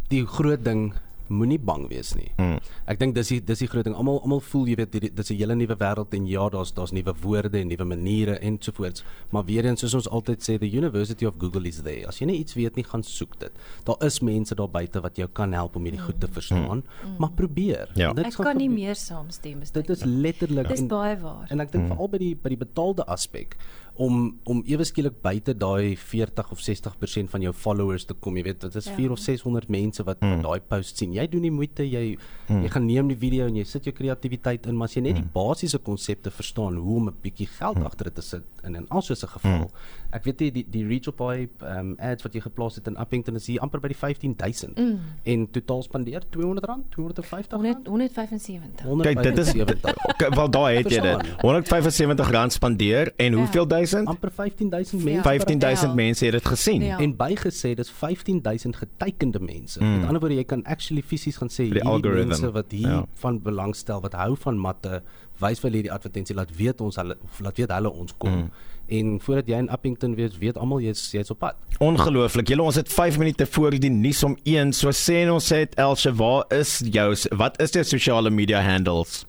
die 0.08 0.26
groot 0.26 0.64
ding 0.64 0.92
moenie 1.32 1.58
bang 1.58 1.88
wees 1.90 2.12
nie. 2.14 2.28
Mm. 2.38 2.58
Ek 2.86 2.98
dink 3.00 3.14
dis 3.16 3.28
die 3.32 3.40
dis 3.40 3.58
die 3.64 3.68
groot 3.72 3.84
ding. 3.88 3.94
Almal 3.96 4.20
almal 4.22 4.40
voel 4.44 4.66
jy 4.68 4.76
weet 4.76 4.92
dis 5.16 5.30
'n 5.30 5.36
hele 5.38 5.54
nuwe 5.56 5.76
wêreld 5.80 6.12
en 6.14 6.26
ja, 6.26 6.48
daar's 6.48 6.72
daar's 6.74 6.92
nuwe 6.92 7.14
woorde 7.22 7.58
en 7.58 7.68
nuwe 7.68 7.84
maniere 7.84 8.38
ensovoorts. 8.38 9.04
Maar 9.30 9.44
weer 9.44 9.64
eens 9.64 9.80
soos 9.80 9.94
ons 9.94 10.08
altyd 10.08 10.40
sê, 10.42 10.58
the 10.58 10.70
University 10.76 11.24
of 11.26 11.34
Google 11.38 11.66
is 11.68 11.80
there. 11.82 12.06
As 12.06 12.18
jy 12.20 12.26
nie 12.26 12.38
iets 12.38 12.54
weet 12.54 12.76
nie, 12.76 12.84
gaan 12.84 13.02
soek 13.02 13.38
dit. 13.40 13.52
Daar 13.84 13.96
is 14.06 14.20
mense 14.20 14.54
daar 14.54 14.68
buite 14.70 15.00
wat 15.00 15.16
jou 15.16 15.28
kan 15.32 15.52
help 15.52 15.76
om 15.76 15.82
hierdie 15.84 16.00
goed 16.00 16.20
te 16.20 16.28
verstaan, 16.28 16.82
maar 17.18 17.30
probeer. 17.32 17.88
Ja. 17.94 18.12
Dit 18.12 18.26
Ek 18.26 18.34
kan 18.34 18.56
nie 18.56 18.68
gebeur. 18.68 18.84
meer 18.84 18.94
saamstem 18.94 19.60
as 19.62 19.70
Dit 19.70 19.88
is 19.90 20.04
letterlik 20.04 20.68
Dis 20.68 20.80
en- 20.80 20.88
baie 20.88 21.16
waar. 21.16 21.46
En 21.50 21.60
ek 21.60 21.72
dink 21.72 21.86
veral 21.88 22.08
by 22.08 22.18
die 22.18 22.34
by 22.34 22.48
die 22.48 22.56
betaalde 22.58 23.04
aspek 23.06 23.56
om 23.94 24.38
om 24.44 24.62
ewe 24.66 24.84
skielik 24.84 25.20
buite 25.22 25.54
daai 25.56 25.96
40 25.96 26.50
of 26.52 26.58
60% 26.60 27.30
van 27.30 27.40
jou 27.40 27.52
followers 27.52 28.04
te 28.04 28.14
kom, 28.14 28.36
jy 28.36 28.42
weet, 28.42 28.60
dit 28.60 28.74
is 28.76 28.86
Ja. 28.86 28.94
4 28.94 29.10
of 29.10 29.18
600 29.18 29.68
mense 29.68 30.02
wat, 30.04 30.16
wat 30.20 30.42
daai 30.42 30.60
post 30.60 30.96
sien. 30.98 31.12
Jy 31.12 31.26
doen 31.28 31.42
die 31.42 31.50
moeite, 31.50 31.82
jy 31.90 32.16
jy 32.48 32.68
gaan 32.68 32.86
neem 32.86 33.08
die 33.08 33.16
video 33.16 33.46
en 33.46 33.54
jy 33.56 33.64
sit 33.64 33.84
jou 33.84 33.92
kreatiwiteit 33.94 34.66
in, 34.66 34.76
maar 34.76 34.88
as 34.88 34.94
jy 34.94 35.00
net 35.02 35.14
die 35.16 35.24
basiese 35.34 35.78
konsepte 35.78 36.30
verstaan 36.30 36.76
hoe 36.76 36.96
om 36.96 37.08
'n 37.08 37.14
bietjie 37.22 37.46
geld 37.46 37.78
agter 37.84 38.04
dit 38.04 38.14
te 38.14 38.22
sit 38.22 38.42
in 38.64 38.76
'n 38.76 38.86
alsoos 38.90 39.22
'n 39.24 39.28
geval. 39.28 39.70
Ek 40.12 40.24
weet 40.24 40.40
nie 40.40 40.50
die 40.50 40.66
die 40.70 40.84
reach 40.86 41.08
op 41.08 41.18
daai 41.18 41.48
um, 41.62 41.94
ads 41.98 42.22
wat 42.22 42.32
jy 42.34 42.40
geplaas 42.40 42.74
het 42.76 42.86
in 42.86 42.96
Appington 42.96 43.34
is 43.36 43.46
hier 43.46 43.60
amper 43.60 43.80
by 43.80 43.88
die 43.88 43.96
15000 43.96 44.78
Mm. 44.78 44.98
en 45.24 45.50
totaal 45.50 45.82
spandeer 45.82 46.20
R200, 46.22 46.88
250 46.90 47.58
100 47.58 47.86
175. 47.86 48.86
Kyk, 49.02 49.22
dit 49.22 49.38
is- 49.38 49.52
175. 49.52 49.94
K- 50.18 50.34
Wel 50.34 50.50
daai 50.50 50.76
het 50.76 50.90
jy 50.90 51.00
dit. 51.00 51.16
Verstaan. 51.16 51.40
175 51.40 52.30
rand 52.30 52.52
spandeer 52.52 53.12
en 53.16 53.32
Ja. 53.32 53.38
hoeveel 53.38 53.66
duisend? 53.82 54.08
amper 54.08 54.30
15000 54.30 55.04
mense. 55.04 55.16
Ja. 55.18 55.22
15000 55.22 55.88
Ja. 55.90 55.94
mense 55.94 56.24
het 56.24 56.32
dit 56.32 56.46
gesien. 56.46 56.82
Ja. 56.82 56.98
En 56.98 57.14
bygesê 57.16 57.74
dis 57.74 57.90
15000 57.90 58.76
getekende 58.76 59.40
mense. 59.40 59.80
Mm. 59.82 59.98
Met 59.98 60.06
ander 60.06 60.20
woorde 60.20 60.34
jy 60.36 60.44
kan 60.44 60.64
actually 60.64 61.02
fisies 61.02 61.36
gaan 61.36 61.48
sê 61.50 61.64
hierdie 61.68 61.84
mense 62.24 62.50
wat 62.52 62.70
hier 62.70 62.88
Ja. 62.88 63.06
van 63.14 63.40
belangstel 63.42 64.00
wat 64.00 64.12
hou 64.12 64.36
van 64.36 64.58
matte, 64.58 65.02
wys 65.40 65.60
vir 65.60 65.70
hierdie 65.70 65.92
advertensie 65.92 66.34
laat 66.36 66.50
weet 66.56 66.80
ons 66.80 66.96
hulle 66.96 67.16
laat 67.40 67.56
weet 67.56 67.70
hulle 67.70 67.90
ons 67.92 68.12
kom. 68.18 68.30
Mm. 68.36 68.50
En 68.92 69.20
voordat 69.20 69.46
jy 69.46 69.56
in 69.58 69.68
Appington 69.70 70.14
weet, 70.14 70.38
weet 70.38 70.56
almal 70.58 70.80
jy's 70.80 71.10
jy's 71.12 71.30
op 71.30 71.38
pad. 71.38 71.54
Ongelooflik. 71.78 72.48
Julle 72.48 72.62
ons 72.62 72.74
het 72.74 72.92
5 72.92 73.18
minute 73.18 73.46
voor 73.46 73.70
die 73.70 73.90
nuus 73.90 74.22
om 74.22 74.36
1. 74.44 74.72
So 74.72 74.90
sê 74.90 75.30
ons 75.30 75.48
het 75.48 75.74
Elsje, 75.74 76.12
waar 76.14 76.44
is 76.48 76.80
jou 76.90 77.14
wat 77.36 77.60
is 77.62 77.70
jou 77.70 77.84
sosiale 77.84 78.30
media 78.30 78.60
handles? 78.60 79.24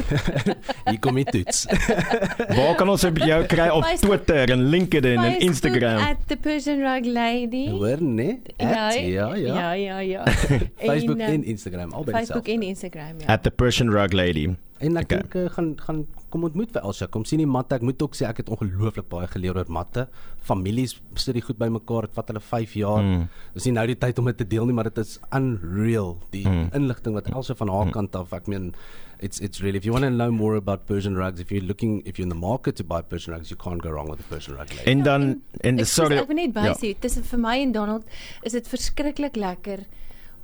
Hier 0.90 0.98
kom 0.98 1.14
die 1.20 1.24
toets. 1.24 1.66
Waar 2.56 2.74
kan 2.78 2.88
ons 2.88 3.02
jou 3.02 3.40
kry 3.46 3.68
op 3.68 3.84
Facebook- 3.84 4.24
Twitter 4.24 4.50
en 4.50 4.64
LinkedIn 4.72 5.18
en 5.18 5.22
Facebook 5.22 5.48
Instagram? 5.48 5.98
At 6.08 6.16
the 6.26 6.36
Persian 6.36 6.80
Rug 6.80 7.04
Lady. 7.06 7.68
Hoor 7.70 8.02
nee? 8.02 8.40
At, 8.56 8.94
ja, 8.94 9.34
ja. 9.34 9.34
Ja, 9.34 9.72
ja, 9.72 9.98
ja. 9.98 10.22
Facebook 10.90 11.18
en, 11.18 11.26
en 11.32 11.42
eh, 11.42 11.48
Instagram 11.48 11.92
albei 11.92 12.14
Facebook 12.14 12.44
dieselfde. 12.44 12.52
en 12.52 12.68
Instagram, 12.68 13.20
ja. 13.20 13.26
At 13.26 13.42
the 13.42 13.50
Persian 13.50 13.90
Rug 13.90 14.12
Lady. 14.12 14.48
En 14.82 14.96
ek 14.98 15.04
Okay. 15.04 15.18
dink 15.18 15.34
okay. 15.34 15.48
gaan 15.54 15.68
gaan 15.78 16.06
kom 16.32 16.44
ontmoet 16.44 16.72
vir 16.72 16.82
Elsa. 16.82 17.06
Kom 17.06 17.24
sien 17.28 17.38
die 17.38 17.46
matte. 17.46 17.74
Ek 17.76 17.82
moet 17.86 18.00
ook 18.02 18.14
sê 18.18 18.26
ek 18.26 18.38
het 18.42 18.48
ongelooflik 18.48 19.08
baie 19.08 19.26
geleer 19.30 19.56
oor 19.60 19.68
matte. 19.68 20.08
Families 20.42 20.96
sit 21.14 21.34
die 21.34 21.42
goed 21.44 21.58
bymekaar. 21.60 22.08
Dit 22.08 22.14
vat 22.18 22.28
hulle 22.32 22.40
5 22.40 22.72
jaar. 22.80 23.02
Mm. 23.02 23.28
Dis 23.54 23.64
nie 23.68 23.74
nou 23.76 23.86
die 23.86 23.94
tyd 23.96 24.18
om 24.18 24.24
dit 24.26 24.36
te 24.38 24.44
deel 24.48 24.66
nie, 24.66 24.74
maar 24.74 24.88
dit 24.90 24.98
is 24.98 25.18
unreal 25.32 26.18
die 26.32 26.46
Mm. 26.48 26.70
inligting 26.74 27.14
wat 27.14 27.28
Elsa 27.30 27.54
van 27.54 27.68
haar 27.68 27.90
kant 27.92 28.16
af. 28.16 28.32
Ek 28.32 28.46
meen 28.48 28.74
it's 29.20 29.38
it's 29.40 29.60
really 29.62 29.78
if 29.78 29.84
you 29.84 29.92
want 29.92 30.04
to 30.04 30.10
know 30.10 30.30
more 30.32 30.56
about 30.56 30.86
Persian 30.86 31.14
rugs, 31.16 31.38
if 31.40 31.50
you're 31.52 31.64
looking 31.66 32.02
if 32.04 32.16
you're 32.18 32.26
in 32.30 32.34
the 32.34 32.46
market 32.46 32.74
to 32.76 32.84
buy 32.84 33.02
Persian 33.02 33.34
rugs, 33.34 33.50
you 33.50 33.56
can't 33.56 33.80
go 33.82 33.90
wrong 33.90 34.08
with 34.10 34.18
a 34.20 34.28
Persian 34.28 34.56
rug. 34.56 34.68
lady. 34.70 34.90
En 34.90 35.02
dan 35.02 35.42
en 35.60 35.78
Ek- 35.78 35.86
sorry. 35.86 36.16
Ek 36.18 36.26
wil 36.26 36.36
net 36.36 36.54
ja. 36.54 36.72
bysê, 36.74 36.96
tussen 36.98 37.22
vir 37.22 37.38
my 37.38 37.60
en 37.62 37.72
Donald 37.72 38.02
is 38.42 38.52
dit 38.52 38.66
verskriklik 38.68 39.36
lekker 39.36 39.84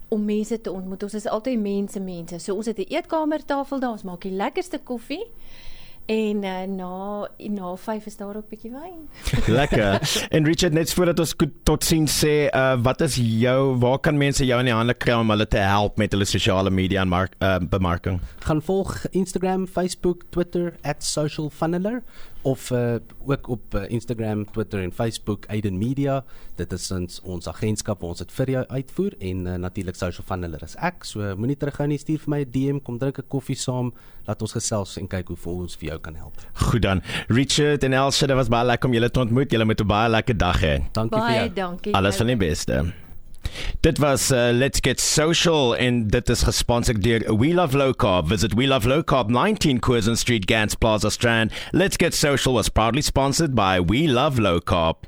om 0.09 0.25
mense 0.25 0.61
te 0.61 0.73
ontmoet. 0.73 1.03
Ons 1.03 1.15
is 1.15 1.27
altyd 1.27 1.61
mense 1.61 2.00
mense. 2.00 2.38
So 2.38 2.55
ons 2.55 2.67
het 2.67 2.79
'n 2.79 2.93
eetkamertafel 2.95 3.81
daar, 3.81 3.91
ons 3.91 4.03
maak 4.03 4.23
die 4.23 4.33
lekkerste 4.33 4.79
koffie. 4.79 5.25
En 6.09 6.45
uh, 6.45 6.62
na 6.65 7.29
na 7.37 7.77
5 7.77 8.07
is 8.07 8.17
daar 8.17 8.37
ook 8.37 8.45
'n 8.45 8.49
bietjie 8.49 8.71
wyn. 8.71 9.09
Lekker. 9.61 10.00
En 10.29 10.45
Richard 10.45 10.73
net 10.73 10.93
voordat 10.93 11.19
ons 11.19 11.35
tot 11.62 11.85
sien 11.85 12.07
sê, 12.07 12.49
uh, 12.55 12.81
wat 12.83 13.00
is 13.00 13.15
jou 13.21 13.77
waar 13.79 13.99
kan 13.99 14.17
mense 14.17 14.47
jou 14.47 14.59
in 14.59 14.65
die 14.65 14.75
hande 14.75 14.95
kry 14.95 15.12
om 15.12 15.31
hulle 15.31 15.47
te 15.47 15.61
help 15.61 15.97
met 15.97 16.12
hulle 16.12 16.25
sosiale 16.25 16.71
media 16.71 17.00
en 17.00 17.09
mark, 17.09 17.35
uh, 17.38 17.59
bemarking? 17.61 18.21
Gaan 18.38 18.62
volg 18.62 19.07
Instagram, 19.11 19.67
Facebook, 19.67 20.25
Twitter 20.31 20.75
@socialfunneler 20.99 22.03
of 22.49 22.71
uh, 22.71 22.97
ook 23.26 23.49
op 23.49 23.75
uh, 23.75 23.85
Instagram, 23.93 24.45
Twitter 24.52 24.83
en 24.83 24.93
Facebook 24.93 25.47
Aiden 25.47 25.78
Media. 25.78 26.25
Dit 26.57 26.73
is 26.73 26.90
ons 26.95 27.21
ons 27.23 27.49
agentskap 27.49 28.00
waar 28.00 28.14
ons 28.14 28.23
dit 28.23 28.35
vir 28.38 28.52
jou 28.55 28.64
uitvoer 28.69 29.17
en 29.31 29.47
uh, 29.47 29.57
natuurlik 29.64 29.99
Social 29.99 30.26
Funneler 30.28 30.62
is 30.64 30.76
ek. 30.90 31.05
So 31.09 31.35
moenie 31.37 31.59
terughou 31.61 31.88
nie, 31.90 31.99
stuur 32.00 32.23
vir 32.25 32.35
my 32.35 32.40
'n 32.45 32.52
DM, 32.55 32.78
kom 32.85 32.99
drink 32.99 33.19
'n 33.21 33.28
koffie 33.28 33.59
saam, 33.59 33.93
laat 34.26 34.43
ons 34.43 34.57
gesels 34.57 34.97
en 34.99 35.09
kyk 35.09 35.35
hoe 35.35 35.55
ons 35.55 35.76
vir 35.76 35.90
jou 35.90 35.99
kan 35.99 36.14
help. 36.14 36.40
Goed 36.69 36.83
dan. 36.83 37.02
Richard 37.28 37.85
en 37.85 37.93
Elsie, 37.93 38.26
dit 38.26 38.37
was 38.37 38.49
baie 38.49 38.64
lekker 38.64 38.88
om 38.88 38.95
julle 38.95 39.11
te 39.11 39.21
ontmoet. 39.21 39.52
Julle 39.52 39.64
moet 39.64 39.81
'n 39.81 39.87
baie 39.87 40.09
lekker 40.09 40.38
dag 40.38 40.61
hê. 40.61 40.76
Dankie 40.93 41.19
baie 41.19 41.33
vir 41.33 41.45
jou. 41.45 41.55
dankie. 41.55 41.95
Alles 41.95 42.17
van 42.17 42.26
die 42.26 42.37
beste. 42.37 43.08
Dit 43.81 43.99
was 43.99 44.31
uh, 44.31 44.50
Let's 44.52 44.81
Get 44.83 45.00
Social 45.00 45.76
en 45.76 46.07
dit 46.09 46.28
is 46.28 46.43
gesponsor 46.43 47.00
deur 47.00 47.26
We 47.37 47.55
Love 47.55 47.76
Low 47.76 47.93
Carb. 47.93 48.28
Visit 48.28 48.55
We 48.55 48.67
Love 48.67 48.88
Low 48.88 49.02
Carb 49.02 49.31
19 49.31 49.81
Curzon 49.81 50.17
Street, 50.17 50.47
Gans 50.47 50.75
Plaza 50.75 51.11
Strand. 51.11 51.52
Let's 51.73 51.97
Get 51.97 52.14
Social 52.14 52.52
was 52.55 52.69
proudly 52.69 53.02
sponsored 53.02 53.55
by 53.55 53.81
We 53.81 54.07
Love 54.07 54.38
Low 54.38 54.61
Carb. 54.61 55.08